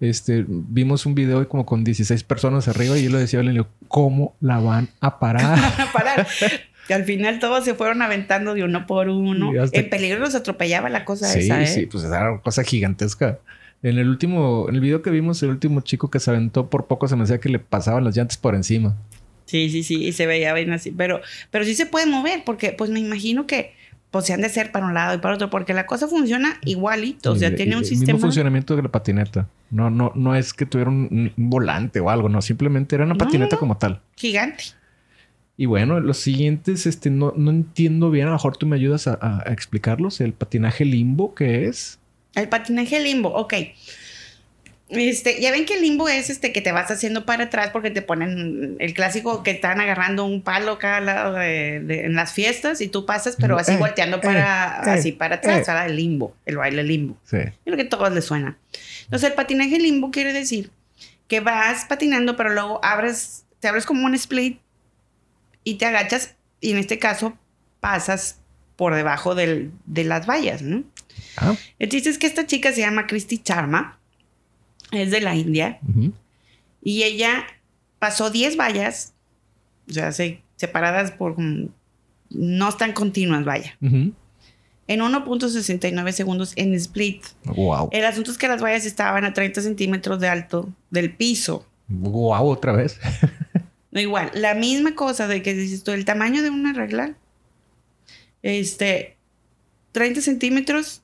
[0.00, 3.66] Este, vimos un video y como con 16 personas arriba y yo le decía a
[3.88, 5.58] ¿cómo la van a parar?
[5.78, 6.26] a parar.
[6.88, 9.52] Y al final todos se fueron aventando de uno por uno.
[9.72, 11.66] En peligro los atropellaba la cosa esa, ¿eh?
[11.66, 13.38] Sí, pues era una cosa gigantesca.
[13.82, 16.86] En el último, en el video que vimos, el último chico que se aventó por
[16.86, 18.96] poco se me decía que le pasaban las llantas por encima.
[19.44, 20.90] Sí, sí, sí, y se veía bien así.
[20.90, 23.74] Pero, pero sí se puede mover, porque pues me imagino que
[24.16, 26.58] pues se han de ser para un lado y para otro, porque la cosa funciona
[26.64, 28.10] igualito, o sea, tiene un sistema.
[28.10, 29.48] El mismo funcionamiento de la patineta.
[29.70, 33.56] No, no, no es que tuviera un, volante o algo, no, simplemente era una patineta
[33.56, 34.00] como tal.
[34.16, 34.64] Gigante.
[35.58, 39.06] Y bueno, los siguientes, este, no, no entiendo bien, a lo mejor tú me ayudas
[39.06, 40.20] a, a explicarlos.
[40.20, 41.98] El patinaje limbo, ¿qué es?
[42.34, 43.54] El patinaje limbo, ok.
[44.88, 47.90] Este, ya ven que el limbo es este que te vas haciendo para atrás porque
[47.90, 52.80] te ponen el clásico que están agarrando un palo cada lado de, en las fiestas
[52.80, 55.86] y tú pasas, pero así eh, volteando para, eh, así para atrás, eh.
[55.86, 57.16] el limbo, el baile limbo.
[57.24, 57.38] Sí.
[57.64, 58.58] Creo que a todos les suena.
[59.02, 60.70] Entonces, el patinaje limbo quiere decir
[61.26, 64.60] que vas patinando, pero luego abres, te abres como un split
[65.64, 67.36] y te agachas y en este caso
[67.80, 68.38] pasas
[68.76, 70.84] por debajo del, de las vallas, ¿no?
[71.36, 71.56] Ah.
[71.80, 73.95] El chiste es que esta chica se llama Christy Charma,
[74.92, 75.80] es de la India,
[76.82, 77.44] y ella
[77.98, 79.14] pasó 10 vallas,
[79.88, 80.12] o sea,
[80.56, 81.36] separadas por...
[82.28, 83.76] No están continuas, vaya.
[83.80, 87.24] En 1.69 segundos en split.
[87.44, 87.88] Wow.
[87.92, 91.66] El asunto es que las vallas estaban a 30 centímetros de alto del piso.
[91.88, 92.98] Wow, otra vez.
[93.90, 97.14] no, igual, la misma cosa de que dices tú, el tamaño de una regla.
[98.42, 99.16] Este,
[99.92, 101.02] 30 centímetros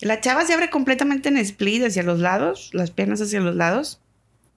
[0.00, 4.00] la chava se abre completamente en split hacia los lados, las piernas hacia los lados.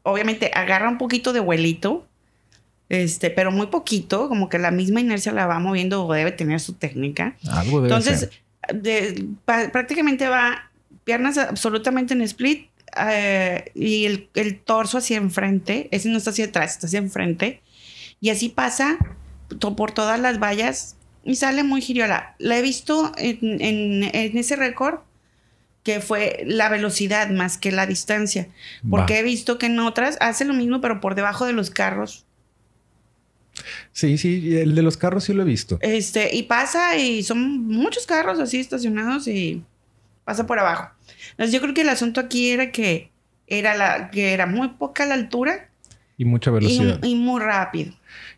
[0.03, 2.07] Obviamente agarra un poquito de vuelito,
[2.89, 6.59] este, pero muy poquito, como que la misma inercia la va moviendo o debe tener
[6.59, 7.37] su técnica.
[7.49, 8.29] Algo debe Entonces,
[9.45, 10.69] prácticamente va
[11.03, 12.69] piernas absolutamente en split
[12.99, 17.61] eh, y el, torso hacia enfrente, ese no está hacia atrás, está hacia enfrente.
[18.19, 18.97] Y así pasa
[19.75, 22.35] por todas las vallas y sale muy giriola.
[22.37, 24.99] La he visto en, en ese récord
[25.83, 28.49] que fue la velocidad más que la distancia.
[28.89, 32.25] Porque he visto que en otras hace lo mismo, pero por debajo de los carros.
[33.91, 35.77] Sí, sí, el de los carros sí lo he visto.
[35.81, 39.63] Este, y pasa y son muchos carros así estacionados y
[40.23, 40.89] pasa por abajo.
[41.31, 43.11] Entonces yo creo que el asunto aquí era que
[43.47, 45.69] era la que era muy poca la altura
[46.17, 47.93] y mucha velocidad y, y muy rápido.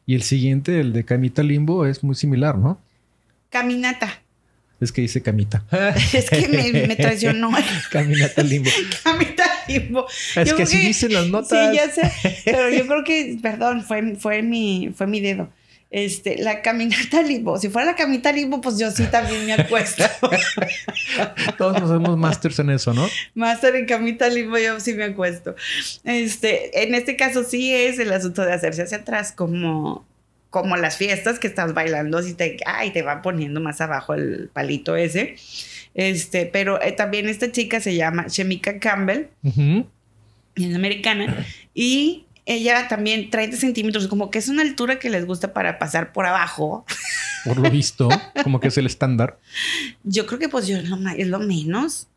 [0.06, 2.80] Y el siguiente, el de Camita Limbo, es muy similar, ¿no?
[3.50, 4.23] Caminata.
[4.84, 5.64] Es que dice camita.
[6.14, 7.52] es que me, traicionó.
[7.92, 8.70] Caminata limbo.
[9.04, 10.08] Camita limbo.
[10.36, 11.72] Es que así dicen las notas.
[11.72, 12.42] Sí, ya sé.
[12.44, 15.50] Pero yo creo que, perdón, fue, fue, mi, fue mi dedo.
[15.90, 17.60] Este, la caminata limbo.
[17.60, 20.04] Si fuera la caminata limbo, pues yo sí también me acuesto.
[21.58, 23.08] Todos nos hacemos masters en eso, ¿no?
[23.36, 25.56] Máster en camita limbo, yo sí me acuesto.
[26.04, 30.04] Este, en este caso sí es el asunto de hacerse hacia atrás como
[30.54, 34.52] como las fiestas que estás bailando, y te, ay, te va poniendo más abajo el
[34.54, 35.36] palito ese.
[35.96, 41.44] Este, pero eh, también esta chica se llama Shemika Campbell, es americana,
[41.74, 46.14] y ella también 30 centímetros, como que es una altura que les gusta para pasar
[46.14, 46.86] por abajo.
[47.46, 48.08] Por lo visto,
[48.44, 49.40] como que es el estándar.
[50.04, 52.08] Yo creo que pues yo es lo menos.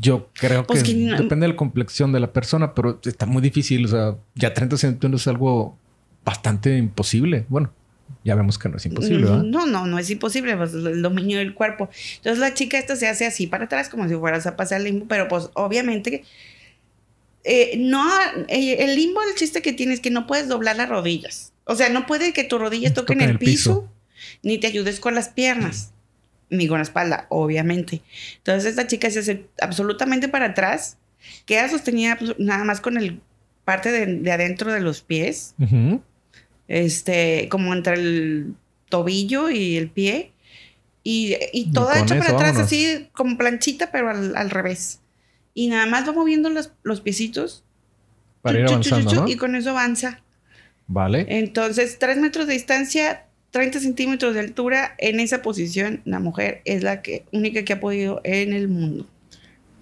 [0.00, 3.84] Yo creo pues que, depende de la complexión de la persona, pero está muy difícil.
[3.84, 5.78] O sea, ya 30 centímetros es algo
[6.26, 7.46] bastante imposible.
[7.48, 7.72] Bueno,
[8.24, 9.44] ya vemos que no es imposible, ¿verdad?
[9.44, 11.88] No, no, no es imposible, pues el dominio del cuerpo.
[12.16, 14.84] Entonces la chica esta se hace así para atrás, como si fueras a pasar el
[14.84, 16.24] limbo, pero pues obviamente
[17.44, 18.04] eh, no,
[18.48, 21.52] eh, el limbo, el chiste que tienes es que no puedes doblar las rodillas.
[21.64, 23.88] O sea, no puede que tus rodillas toquen el, piso,
[24.42, 25.92] ni te ayudes con las piernas,
[26.50, 28.02] ni con la espalda, obviamente.
[28.38, 30.98] Entonces esta chica se hace absolutamente para atrás,
[31.44, 33.20] queda sostenida pues, nada más con el
[33.64, 35.54] parte de, adentro de los pies
[36.68, 38.54] este, como entre el
[38.88, 40.32] tobillo y el pie.
[41.02, 45.00] Y, y toda hecha para atrás, así como planchita, pero al, revés.
[45.54, 47.62] Y nada más va moviendo los, los piecitos.
[48.42, 50.20] Para ir avanzando, Y con eso avanza.
[50.88, 51.26] Vale.
[51.28, 54.94] Entonces, tres metros de distancia, 30 centímetros de altura.
[54.98, 59.06] En esa posición, la mujer es la que, única que ha podido en el mundo.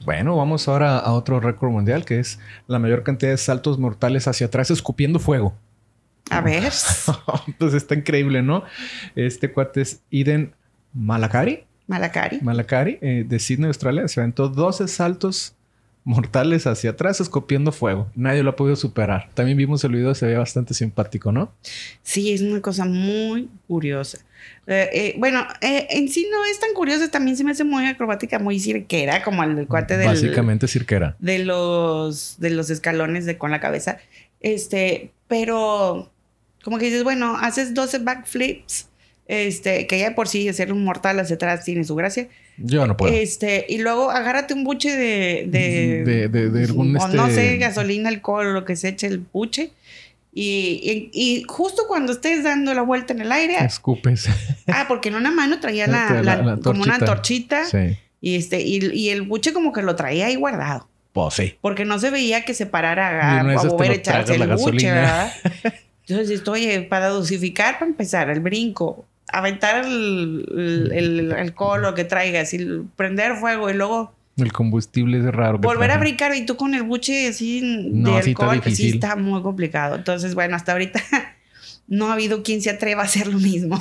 [0.05, 4.29] Bueno, vamos ahora a otro récord mundial que es la mayor cantidad de saltos mortales
[4.29, 5.55] hacia atrás escupiendo fuego.
[6.31, 6.73] A ver.
[7.59, 8.65] pues está increíble, ¿no?
[9.15, 10.55] Este cuate es Iden
[10.93, 11.65] Malakari.
[11.87, 12.41] Malakari.
[12.41, 14.09] Malakari, eh, de Sydney, Australia.
[14.09, 15.55] Se aventó 12 saltos
[16.05, 18.11] mortales hacia atrás escupiendo fuego.
[18.15, 19.31] Nadie lo ha podido superar.
[19.35, 21.53] También vimos el video, se ve bastante simpático, ¿no?
[22.03, 24.19] Sí, es una cosa muy curiosa.
[24.67, 28.39] Eh, eh, bueno, en sí no es tan curiosa, también se me hace muy acrobática,
[28.39, 30.09] muy cirquera, como el cuate del...
[30.09, 31.17] Básicamente cirquera.
[31.19, 33.99] De los, de los escalones de con la cabeza.
[34.41, 36.11] Este, pero
[36.65, 38.89] como que dices, bueno, haces 12 backflips,
[39.29, 42.29] este, que ya por sí hacer un mortal hacia atrás tiene su gracia.
[42.57, 43.13] Yo no puedo.
[43.13, 45.47] Este, y luego agárrate un buche de.
[45.47, 46.97] De, de, de, algún.
[46.97, 49.73] O no sé, este gasolina, alcohol lo que se eche el buche.
[50.37, 53.57] Y, y, justo cuando estés dando la vuelta en el aire.
[53.65, 54.29] Escupes.
[54.67, 57.67] Ah, porque en una mano traía la, como una torchita.
[57.67, 57.99] Sí.
[58.21, 60.89] Y, este, y, y, el buche como que lo traía ahí guardado.
[61.13, 61.55] Pues sí.
[61.61, 65.33] Porque no se veía que se parara a, a volver a echarse el buche, ¿verdad?
[66.07, 72.53] Entonces, oye, para dosificar, para empezar, el brinco, aventar el, el, alcohol, lo que traigas,
[72.55, 74.15] y prender fuego y luego...
[74.37, 75.59] El combustible es raro.
[75.59, 79.41] Volver a brincar y tú con el buche así de alcohol, pues sí está muy
[79.43, 79.95] complicado.
[79.95, 81.01] Entonces, bueno, hasta ahorita
[81.87, 83.81] no ha habido quien se atreva a hacer lo mismo.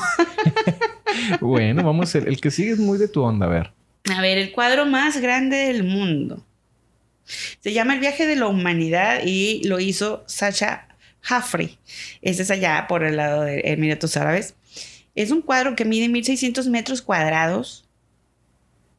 [1.42, 3.72] bueno, vamos, el, el que sigue es muy de tu onda, a ver.
[4.16, 6.46] A ver, el cuadro más grande del mundo.
[7.26, 10.88] Se llama El viaje de la humanidad y lo hizo Sasha
[11.24, 11.80] Jafri.
[12.22, 14.56] Este es allá por el lado de Emiratos Árabes.
[15.16, 17.86] Es un cuadro que mide 1600 metros cuadrados.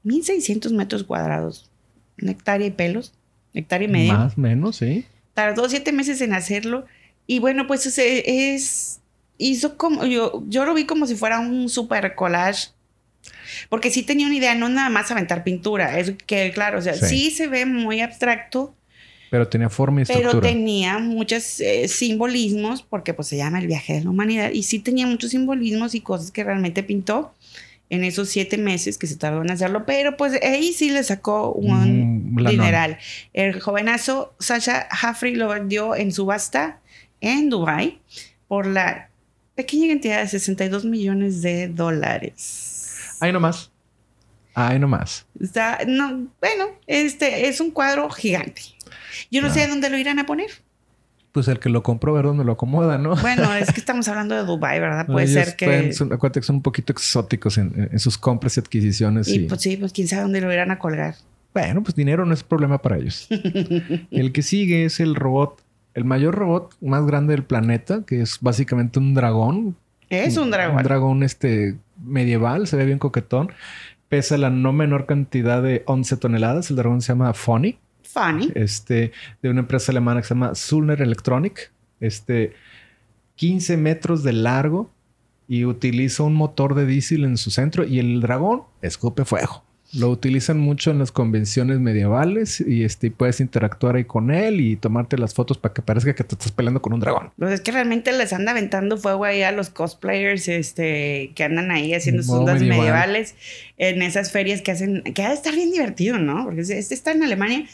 [0.05, 1.71] 1600 metros cuadrados.
[2.21, 3.13] Una hectárea y pelos.
[3.53, 4.15] Hectárea y medio.
[4.15, 5.05] Más o menos, sí.
[5.35, 6.87] Tardó siete meses en hacerlo.
[7.27, 9.01] Y bueno, pues es, es
[9.37, 12.69] hizo como, yo, yo lo vi como si fuera un super collage.
[13.69, 15.99] Porque sí tenía una idea, no nada más aventar pintura.
[15.99, 18.75] Es que, claro, o sea, sí se ve muy abstracto
[19.35, 20.31] pero tenía forma y estructura.
[20.31, 24.63] Pero tenía muchos eh, simbolismos, porque pues se llama el viaje de la humanidad, y
[24.63, 27.35] sí tenía muchos simbolismos y cosas que realmente pintó
[27.91, 31.51] en esos siete meses que se tardó en hacerlo, pero pues ahí sí le sacó
[31.51, 32.99] un dineral.
[33.33, 36.79] El jovenazo Sasha Huffrey lo vendió en subasta
[37.21, 37.99] en Dubai
[38.47, 39.09] por la
[39.57, 43.17] pequeña cantidad de 62 millones de dólares.
[43.19, 43.73] Ahí nomás.
[44.55, 45.27] Ahí nomás.
[45.41, 48.63] Está, no, bueno, este es un cuadro gigante.
[49.31, 50.51] Yo no, sé dónde lo irán a poner.
[51.35, 53.17] Pues el que lo compró, ver dónde lo acomoda, ¿no?
[53.17, 55.05] Bueno, es que estamos hablando de Dubai, ¿verdad?
[55.07, 55.93] Puede ser que...
[55.93, 59.27] son, acuérdate que son un poquito exóticos en, sus compras y adquisiciones.
[59.27, 61.17] Y, pues sí, pues quién sabe dónde lo irán a colgar.
[61.53, 63.27] Bueno, pues dinero no es problema para ellos.
[64.13, 65.61] el que sigue es el robot,
[65.95, 69.77] el mayor robot más grande del planeta, que es básicamente un dragón.
[70.11, 70.77] Es un dragón.
[70.77, 73.51] Un dragón este medieval, se ve bien coquetón.
[74.09, 76.71] Pesa la no menor cantidad de 11 toneladas.
[76.71, 77.79] El dragón se llama Funny.
[78.15, 78.53] Funny.
[78.55, 79.13] Este,
[79.43, 81.73] de una empresa alemana que se llama Sulner Electronic.
[82.01, 82.55] Este,
[83.37, 84.91] 15 metros de largo
[85.49, 89.65] y utiliza un motor de diésel en su centro y el dragón escupe fuego.
[89.93, 94.75] Lo utilizan mucho en las convenciones medievales y este, puedes interactuar ahí con él y
[94.75, 97.31] tomarte las fotos para que parezca que te estás peleando con un dragón.
[97.39, 101.71] Pues es que realmente les anda aventando fuego ahí a los cosplayers este, que andan
[101.71, 103.37] ahí haciendo sus ondas medievales
[103.77, 106.45] en esas ferias que hacen, que ha de estar bien divertido, ¿no?
[106.45, 107.65] Porque este está en Alemania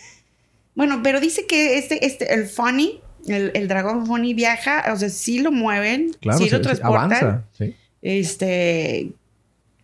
[0.75, 5.41] bueno, pero dice que este, este, el Funny, el, dragón Funny viaja, o sea, sí
[5.41, 7.13] lo mueven, sí lo transportan.
[7.13, 7.75] Avanza, sí.
[8.03, 9.13] Este,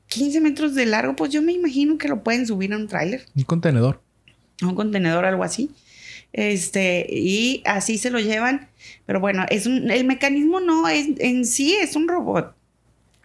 [0.08, 3.26] 15 metros de largo, pues yo me imagino que lo pueden subir a un tráiler.
[3.34, 4.00] Un contenedor.
[4.62, 5.70] Un contenedor, algo así.
[6.32, 8.68] Este, y así se lo llevan.
[9.04, 12.54] Pero bueno, es un, el mecanismo no es, en sí es un robot.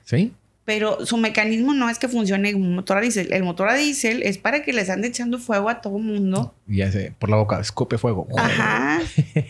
[0.03, 0.33] Sí
[0.65, 3.33] pero su mecanismo no es que funcione un motor a diésel.
[3.33, 6.53] El motor a diésel es para que les ande echando fuego a todo mundo.
[6.67, 8.27] Y hace por la boca, escope fuego.
[8.37, 9.01] Ajá.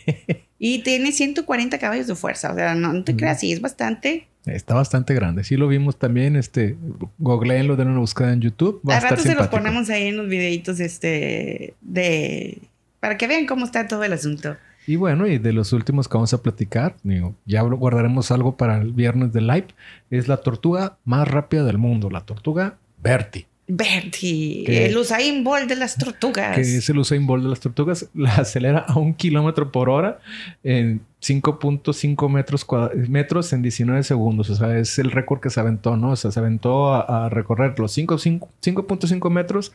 [0.60, 2.54] y tiene 140 caballos de fuerza.
[2.54, 4.28] O sea, no, te creas, sí, es bastante.
[4.46, 5.44] Está bastante grande.
[5.44, 6.78] Sí lo vimos también, este,
[7.20, 8.82] googleenlo, den una búsqueda en YouTube.
[8.88, 12.60] Va a, rato se los ponemos ahí en los videitos, este, de...
[13.00, 14.56] Para que vean cómo está todo el asunto.
[14.88, 18.78] Y bueno, y de los últimos que vamos a platicar, digo, ya guardaremos algo para
[18.78, 19.68] el viernes de live,
[20.10, 23.48] es la tortuga más rápida del mundo, la tortuga Bertie.
[23.68, 26.56] Bertie, el Usain Bolt de las tortugas.
[26.56, 28.10] Que es el Usain Bolt de las tortugas.
[28.14, 30.20] La acelera a un kilómetro por hora
[30.64, 32.66] en 5.5 metros,
[33.08, 34.50] metros en 19 segundos.
[34.50, 36.12] O sea, es el récord que se aventó, ¿no?
[36.12, 39.72] O sea, se aventó a, recorrer los 5.5 metros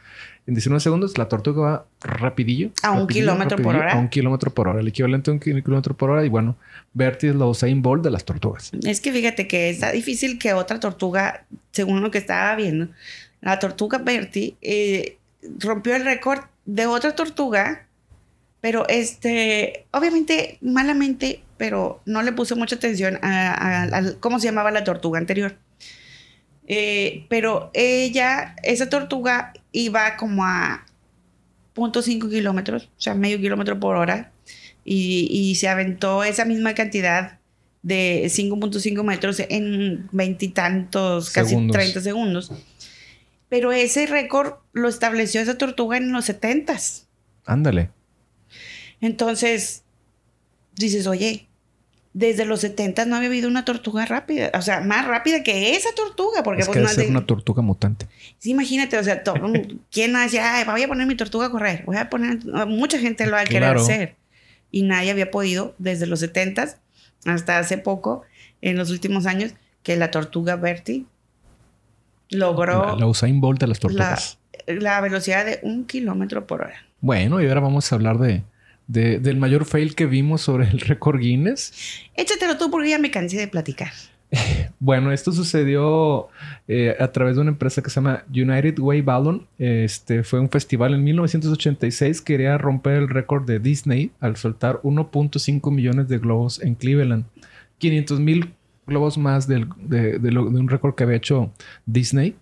[0.49, 1.17] en 19 segundos.
[1.19, 2.71] La tortuga va rapidillo.
[2.83, 3.93] A un kilómetro por hora.
[3.93, 4.81] A un kilómetro por hora.
[4.81, 6.25] El equivalente a un kilómetro por hora.
[6.25, 6.57] Y bueno,
[6.95, 8.73] Bertie es la Usain Bolt de las tortugas.
[8.83, 12.89] Es que fíjate que está difícil que otra tortuga, según lo que estaba viendo,
[13.41, 15.19] la tortuga Bertie eh,
[15.61, 17.86] rompió el récord de otra tortuga,
[18.67, 24.83] pero este, obviamente, malamente, pero no le puse mucha atención a, cómo se llamaba la
[24.83, 25.57] tortuga anterior.
[26.67, 30.85] Eh, pero ella, esa tortuga iba como a
[31.77, 34.33] 0.5 kilómetros, o sea, medio kilómetro por hora,
[34.85, 37.39] y, y se aventó esa misma cantidad
[37.85, 42.51] de 5.5 metros en veintitantos, casi 30 segundos.
[43.49, 46.77] Pero ese récord lo estableció esa tortuga en los 70
[47.45, 47.91] Ándale.
[49.01, 49.85] Entonces,
[50.75, 51.47] dices, oye,
[52.17, 55.91] desde los 70 no había habido una tortuga rápida, o sea, más rápida que esa
[55.95, 58.07] tortuga, porque es pues, que una tortuga mutante.
[58.39, 59.23] Sí, imagínate, o sea,
[59.91, 61.83] ¿quién hace, voy a poner mi tortuga a correr?
[61.85, 64.17] Voy a poner, mucha gente lo va a querer hacer.
[64.71, 66.79] Y nadie había podido desde los 70
[67.27, 68.23] hasta hace poco,
[68.63, 71.05] en los últimos años, que la tortuga Bertie
[72.31, 72.87] logró...
[72.87, 74.39] La, la Usain Bolt de las tortugas.
[74.67, 76.87] La, velocidad de un kilómetro por hora.
[77.03, 78.43] Bueno, y ahora vamos a hablar de,
[78.87, 81.73] del mayor fail que vimos sobre el récord Guinness.
[82.15, 83.93] Échatelo tú porque ya me cansé de platicar.
[84.79, 86.29] Bueno, esto sucedió
[86.69, 89.47] eh, a través de una empresa que se llama United Way Ballon.
[89.59, 94.81] Este fue un festival en 1986 que quería romper el récord de Disney al soltar
[94.83, 97.25] 1.5 millones de globos en Cleveland.
[97.79, 98.53] 500 mil
[98.87, 101.51] globos más de, un récord que había hecho
[101.87, 102.37] Disney,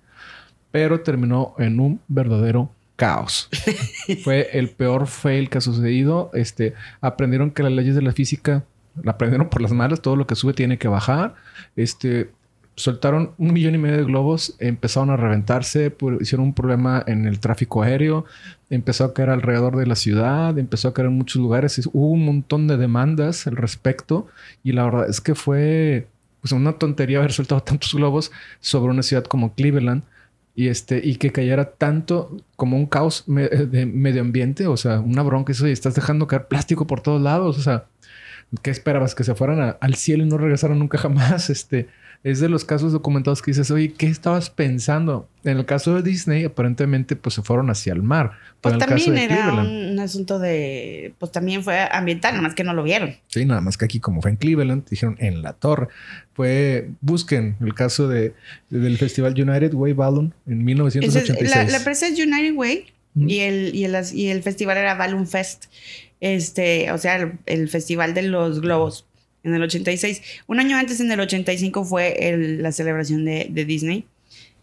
[0.71, 3.49] pero terminó en un verdadero caos.
[4.23, 6.31] Fue el peor fail que ha sucedido.
[6.35, 8.65] Este, aprendieron que las leyes de la física
[9.03, 11.35] la aprendieron por las malas, todo lo que sube tiene que bajar.
[11.77, 12.31] Este,
[12.77, 17.39] soltaron un millón y medio de globos, empezaron a reventarse, hicieron un problema en el
[17.41, 18.25] tráfico aéreo,
[18.71, 22.25] empezó a caer alrededor de la ciudad, empezó a caer en muchos lugares, hubo un
[22.25, 24.27] montón de demandas al respecto
[24.63, 26.09] y la verdad es que fue
[26.41, 30.03] pues, una tontería haber soltado tantos globos sobre una ciudad como Cleveland
[30.55, 35.23] y este y que cayera tanto como un caos de medio ambiente, o sea, una
[35.23, 37.87] bronca, eso y estás dejando caer plástico por todos lados, o sea,
[38.63, 39.15] ¿qué esperabas?
[39.15, 41.51] ¿Que se fueran al cielo y no regresaran nunca jamás?
[41.55, 41.89] Este,
[42.25, 45.29] es de los casos documentados que dices, oye, ¿qué estabas pensando?
[45.45, 48.33] En el caso de Disney, aparentemente, pues se fueron hacia el mar.
[48.63, 52.83] Pues también era un, asunto de, pues también fue ambiental, nada más que no lo
[52.83, 53.15] vieron.
[53.29, 55.89] Sí, nada más que aquí, como fue en Cleveland, dijeron en la torre.
[56.33, 58.33] Fue, busquen el caso de,
[58.71, 61.51] del festival United Way Balloon en 1986.
[61.55, 65.27] la, la, empresa es United Way y, el, y, el, y el festival era Balloon
[65.27, 65.67] Fest
[66.25, 69.05] este, o sea, el, Festival de los Globos
[69.45, 70.23] en el 86.
[70.47, 72.17] Un año antes, en el 85, fue
[72.59, 74.07] la celebración de, Disney,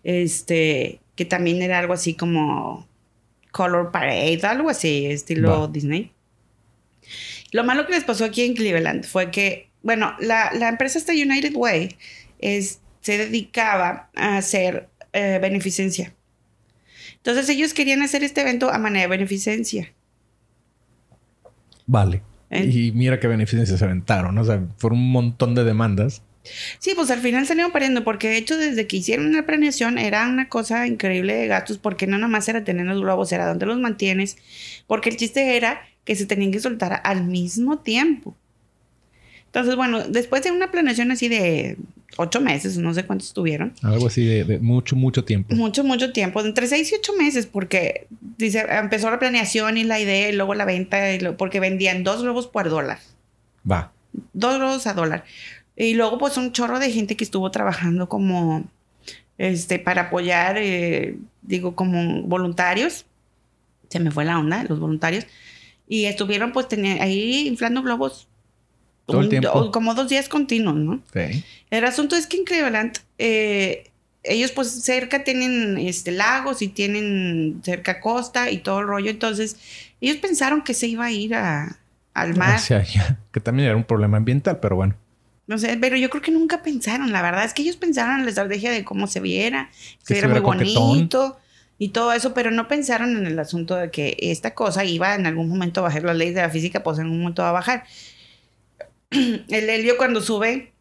[0.04, 2.88] este, que también era algo así como
[3.52, 6.12] Color Parade, algo así, estilo Disney.
[7.52, 11.54] Lo malo que les pasó aquí en Cleveland fue que, bueno, la, empresa esta United
[11.56, 11.96] Way
[12.40, 16.14] es, se dedicaba a hacer eh, beneficencia.
[17.18, 19.94] Entonces ellos querían hacer este evento a manera de beneficencia.
[21.86, 22.24] Vale.
[22.52, 22.66] ¿Eh?
[22.66, 26.22] Y mira qué beneficios se aventaron, o sea, por un montón de demandas.
[26.80, 30.28] Sí, pues al final salieron pariendo, porque de hecho desde que hicieron la planeación era
[30.28, 33.66] una cosa increíble de gastos, porque no nada más era tener los globos, era donde
[33.66, 34.38] los mantienes,
[34.88, 38.36] porque el chiste era que se tenían que soltar al mismo tiempo.
[39.46, 41.78] Entonces, bueno, después de una planeación así de
[42.18, 43.74] ocho meses, no sé cuántos tuvieron.
[43.82, 45.56] Algo así de, mucho, mucho tiempo.
[45.56, 48.08] Mucho, mucho tiempo, entre seis y ocho meses, porque
[48.38, 51.00] dice, empezó la planeación y la idea y luego la venta,
[51.38, 53.00] porque vendían dos globos por dólar.
[53.70, 53.92] Va.
[54.34, 55.24] Dos globos a dólar.
[55.76, 58.66] Y luego, pues, un chorro de gente que estuvo trabajando como,
[59.38, 63.06] este, para apoyar, eh, digo, como voluntarios.
[63.90, 65.26] Se me fue la onda, los voluntarios.
[65.88, 66.68] Y estuvieron, pues,
[67.00, 68.28] ahí inflando globos
[69.06, 71.02] como dos días continuos, ¿no?
[71.14, 71.44] Sí.
[71.70, 73.92] El asunto es que en Cleveland, eh,
[74.24, 79.10] ellos pues cerca tienen este, lagos y tienen cerca costa y todo el rollo.
[79.10, 79.58] Entonces,
[80.00, 81.78] ellos pensaron que se iba a ir a,
[82.14, 82.60] al mar.
[83.32, 84.96] que también era un problema ambiental, pero bueno.
[85.48, 87.12] No sé, pero yo creo que nunca pensaron.
[87.12, 89.70] La verdad es que ellos pensaron en la estrategia de cómo se viera,
[90.06, 91.38] que, era muy bonito
[91.78, 95.26] y todo eso, pero no pensaron en el asunto de que esta cosa iba en
[95.26, 97.54] algún momento a bajar las leyes de la física, pues en un momento va a
[97.54, 97.86] bajar.
[99.48, 100.72] el helio cuando sube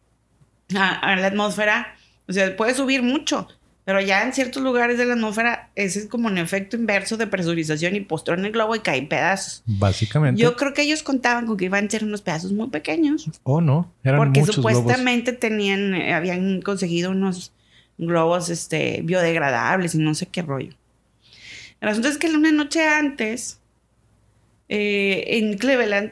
[0.75, 1.95] a, la atmósfera,
[2.27, 3.47] o sea, puede subir mucho,
[3.83, 7.27] pero ya en ciertos lugares de la atmósfera ese es como un efecto inverso de
[7.27, 9.63] presurización y postró en el globo y cae pedazos.
[9.65, 10.41] Básicamente.
[10.41, 13.29] Yo creo que ellos contaban con que iban a ser unos pedazos muy pequeños.
[13.43, 17.51] Oh, no, eran Porque supuestamente tenían, eh, habían conseguido unos
[17.97, 20.73] globos este, biodegradables y no sé qué rollo.
[21.81, 23.59] El asunto es que una noche antes,
[24.69, 26.11] eh, en Cleveland,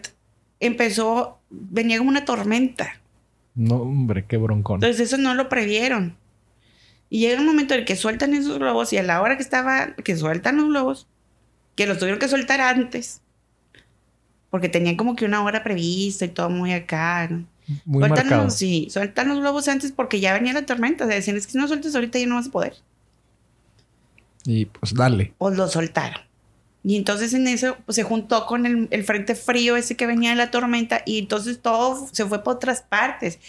[0.60, 3.00] empezó venía como una tormenta.
[3.56, 4.76] No, hombre, qué broncón.
[4.76, 6.16] Entonces eso no lo previeron.
[7.10, 9.44] Y llega un momento en el que sueltan esos globos y a la hora que
[9.44, 11.08] estaba, que sueltan los globos,
[11.76, 13.22] que los tuvieron que soltar antes.
[14.50, 17.28] Porque tenían como que una hora prevista y todo muy acá.
[17.28, 17.46] ¿no?
[17.86, 18.44] Muy sueltan marcado.
[18.46, 21.06] los, sí, sueltan los globos antes porque ya venía la tormenta.
[21.06, 22.76] O sea, decían, es que si no sueltas ahorita ya no vas a poder.
[24.46, 25.34] Y pues dale.
[25.38, 26.29] O lo soltaron.
[26.84, 30.30] Y entonces en eso pues, se juntó con el, el frente frío ese que venía
[30.32, 33.40] de la tormenta y entonces todo se fue por otras partes.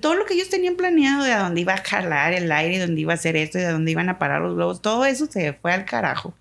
[0.00, 3.02] Todo lo que ellos tenían planeado de a dónde iba a jalar el aire, dónde
[3.02, 5.52] iba a hacer esto y de dónde iban a parar los globos, todo eso se
[5.52, 6.32] fue al carajo.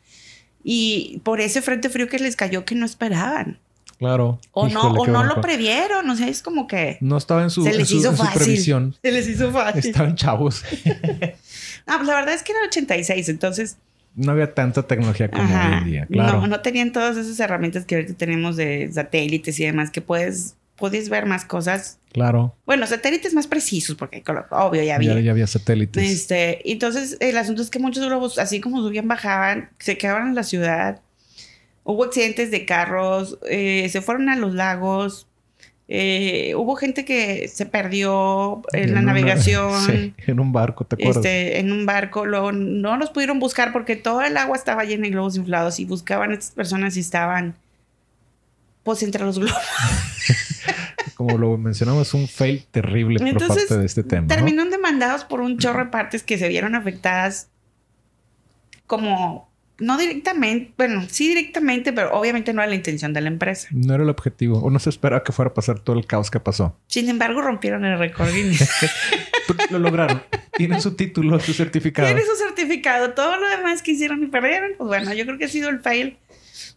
[0.63, 3.59] Y por ese frente frío que les cayó que no esperaban.
[3.99, 4.39] Claro.
[4.53, 6.09] O Híjole, no, o no lo previeron.
[6.09, 8.17] O sea, es como que No estaba en su, se en les su- hizo en
[8.17, 8.41] su fácil.
[8.41, 8.95] previsión.
[9.01, 9.85] Se les hizo fácil.
[9.91, 10.63] Estaban chavos.
[11.85, 13.75] No, pues la verdad es que era el 86, entonces
[14.15, 15.69] No había tanta tecnología como Ajá.
[15.69, 16.05] hoy en día.
[16.05, 16.41] Claro.
[16.41, 20.55] No, no tenían todas esas herramientas que ahorita tenemos de satélites y demás, que puedes,
[20.75, 21.99] puedes ver más cosas.
[22.11, 22.55] Claro.
[22.65, 25.15] Bueno, satélites más precisos, porque obvio ya había.
[25.15, 26.03] Ya, ya había satélites.
[26.03, 30.35] Este, entonces, el asunto es que muchos globos, así como subían, bajaban, se quedaban en
[30.35, 31.01] la ciudad.
[31.83, 35.27] Hubo accidentes de carros, eh, se fueron a los lagos.
[35.89, 39.81] Eh, hubo gente que se perdió en la una- navegación.
[39.85, 41.17] sí, en un barco, ¿te acuerdas?
[41.17, 42.25] este, en un barco.
[42.25, 46.31] No los pudieron buscar porque todo el agua estaba llena de globos inflados y buscaban
[46.31, 47.55] a estas personas y estaban
[48.83, 49.57] pues entre los globos.
[51.15, 54.23] Como lo mencionamos, un fail terrible por Entonces, parte de este tema.
[54.23, 54.27] ¿no?
[54.27, 57.49] Terminaron demandados por un chorro de partes que se vieron afectadas
[58.87, 63.67] como, no directamente, bueno, sí directamente, pero obviamente no era la intención de la empresa.
[63.71, 64.59] No era el objetivo.
[64.59, 66.77] O no se esperaba que fuera a pasar todo el caos que pasó.
[66.87, 68.69] Sin embargo, rompieron el récord Guinness.
[69.71, 70.21] Lo lograron.
[70.55, 72.07] Tienen su título, su certificado.
[72.07, 73.13] Tiene su certificado.
[73.13, 75.79] Todo lo demás que hicieron y perdieron, pues bueno, yo creo que ha sido el
[75.79, 76.17] fail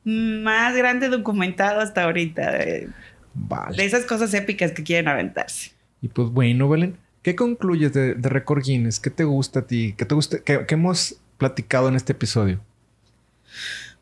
[0.04, 2.52] más grande documentado hasta ahorita.
[2.52, 2.88] De,
[3.34, 3.76] Vale.
[3.76, 5.72] de esas cosas épicas que quieren aventarse.
[6.00, 8.98] Y pues bueno, Belén, ¿qué concluyes de, de Record Guinness?
[8.98, 9.94] ¿Qué te gusta a ti?
[9.96, 10.38] ¿Qué te gusta?
[10.40, 12.60] ¿Qué, qué hemos platicado en este episodio?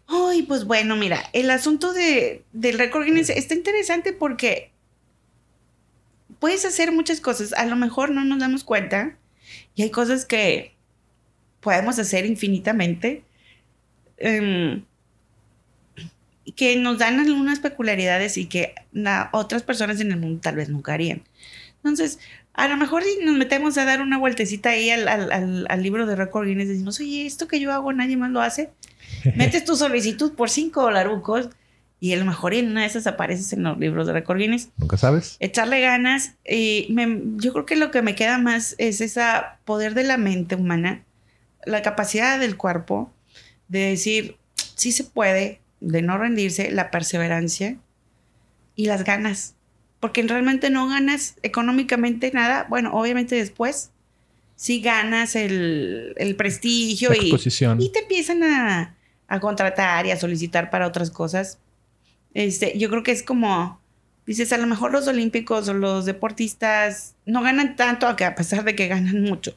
[0.07, 4.71] Ay, pues bueno, mira, el asunto de, del récord Guinness está interesante porque
[6.39, 7.53] puedes hacer muchas cosas.
[7.55, 9.17] A lo mejor no nos damos cuenta
[9.75, 10.75] y hay cosas que
[11.61, 13.25] podemos hacer infinitamente
[14.19, 14.85] em,
[16.57, 20.69] que nos dan algunas peculiaridades y que na- otras personas en el mundo tal vez
[20.69, 21.23] nunca harían.
[21.77, 22.19] Entonces,
[22.53, 25.83] a lo mejor si nos metemos a dar una vueltecita ahí al, al- al- al
[25.83, 28.71] libro de récord Guinness, decimos, oye, esto que yo hago nadie más lo hace.
[29.37, 31.49] Metes tu solicitud por 5 dolarucos
[32.01, 34.69] y a lo mejor en una de esas apareces en los libros de récord Guinness.
[34.77, 35.37] ¿Nunca sabes?
[35.41, 36.33] Echarle ganas.
[36.47, 39.23] Y me- yo creo que lo que me queda más es ese
[39.65, 41.03] poder de la mente humana,
[41.65, 43.11] la capacidad del cuerpo
[43.69, 44.37] de decir,
[44.75, 47.77] sí se puede, de no rendirse, la perseverancia
[48.77, 49.55] y las ganas.
[50.01, 52.67] Porque realmente no ganas económicamente nada.
[52.69, 53.91] Bueno, obviamente después
[54.57, 57.31] sí ganas el, el prestigio y,
[57.83, 58.95] y te empiezan a,
[59.29, 61.59] a contratar y a solicitar para otras cosas.
[62.35, 63.81] Este, yo creo que es como,
[64.27, 68.75] dices, a lo mejor los olímpicos o los deportistas no ganan tanto, a pesar de
[68.75, 69.55] que ganan mucho,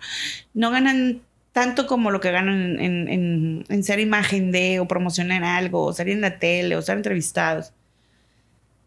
[0.53, 1.21] no ganan
[1.53, 6.13] tanto como lo que ganan en, en- ser imagen de o promocionar algo, o salir
[6.13, 7.71] en la tele, o ser entrevistados.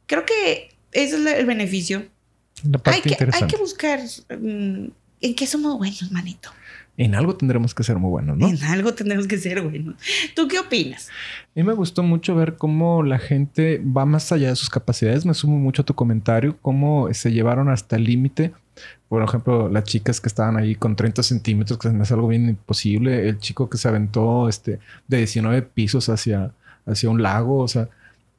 [0.07, 2.07] Creo que ese es el beneficio.
[2.71, 4.01] La parte Hay que, hay que buscar
[4.39, 4.87] mm,
[5.21, 6.51] en qué somos buenos, manito.
[6.97, 8.47] En algo tendremos que ser muy buenos, ¿no?
[8.47, 9.95] En algo tenemos que ser buenos.
[10.37, 11.09] ¿Tú qué opinas?
[11.09, 15.25] A mí me gustó mucho ver cómo la gente va más allá de sus capacidades.
[15.25, 18.53] Me sumo mucho a tu comentario, cómo se llevaron hasta el límite.
[19.09, 23.29] Por ejemplo, las chicas que estaban ahí con 30 centímetros, que hace algo bien imposible.
[23.29, 26.53] El chico que se aventó este, de 19 pisos hacia,
[26.85, 27.61] hacia un lago.
[27.61, 27.89] O sea,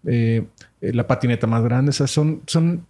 [0.06, 0.46] eh,
[0.82, 1.90] eh, la patineta más grande.
[1.90, 2.86] O sea, son, son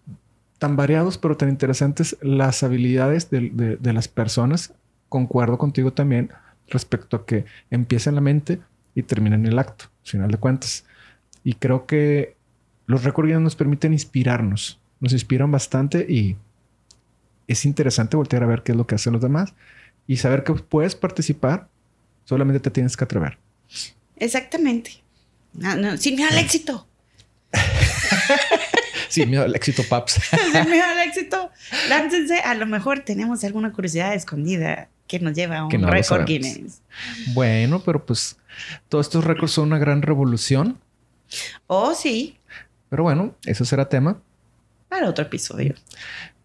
[0.62, 4.74] tan variados, pero tan interesantes las habilidades de, de- de las personas.
[5.10, 6.30] Concuerdo contigo también
[6.68, 8.60] respecto a que empieza en la mente
[8.94, 10.86] y termina en el acto, al final de cuentas.
[11.44, 12.36] Y creo que
[12.86, 16.38] los recorridos nos permiten inspirarnos, nos inspiran bastante y
[17.48, 19.56] es interesante voltear a ver qué es lo que hacen los demás
[20.06, 21.70] y saber que puedes participar,
[22.26, 23.40] solamente te tienes que atrever.
[24.18, 25.02] Exactamente.
[25.54, 26.88] No, no, sin miedo al éxito.
[29.12, 30.14] Sí, miedo al éxito, Paps.
[30.52, 31.52] Sin miedo al éxito.
[31.90, 32.40] Láncense.
[32.40, 36.26] A lo mejor tenemos alguna curiosidad escondida que nos lleva a un no récord.
[36.26, 36.82] Guinness.
[37.34, 38.38] bueno, pero pues
[38.88, 40.80] todos estos récords son una gran revolución.
[41.68, 42.38] Oh, sí,
[42.90, 44.22] Pero bueno, eso será tema.
[44.90, 45.76] para otro episodio.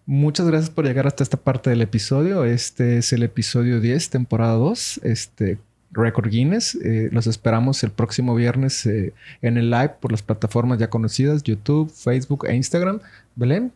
[0.05, 2.45] Muchas gracias por llegar hasta esta parte del episodio.
[2.45, 5.59] Este es el episodio 10, temporada 2, este
[5.91, 6.75] Record Guinness.
[6.77, 9.13] Eh, los esperamos el próximo viernes eh,
[9.43, 13.01] en el live por las plataformas ya conocidas, YouTube, Facebook e Instagram.
[13.35, 13.73] Belén,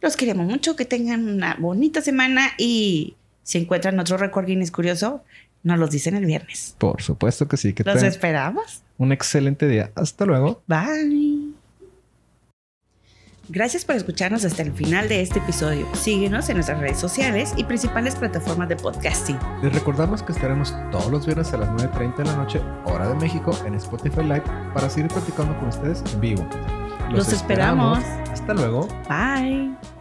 [0.00, 5.22] Los queremos mucho, que tengan una bonita semana y si encuentran otro récord Guinness curioso,
[5.62, 6.76] Nos los dicen el viernes.
[6.78, 7.72] Por supuesto que sí.
[7.72, 8.82] Que los esperamos.
[8.96, 9.90] un excelente día.
[9.96, 10.62] Hasta luego.
[10.68, 11.37] Bye.
[13.48, 15.86] Gracias por escucharnos hasta el final de este episodio.
[15.94, 19.38] Síguenos en nuestras redes sociales y principales plataformas de podcasting.
[19.62, 23.14] Les recordamos que estaremos todos los viernes a las 9.30 de la noche, hora de
[23.14, 24.44] México, en Spotify Live
[24.74, 26.46] para seguir platicando con ustedes en vivo.
[27.10, 27.98] Los esperamos.
[28.30, 28.86] Hasta luego.
[29.08, 29.97] Bye.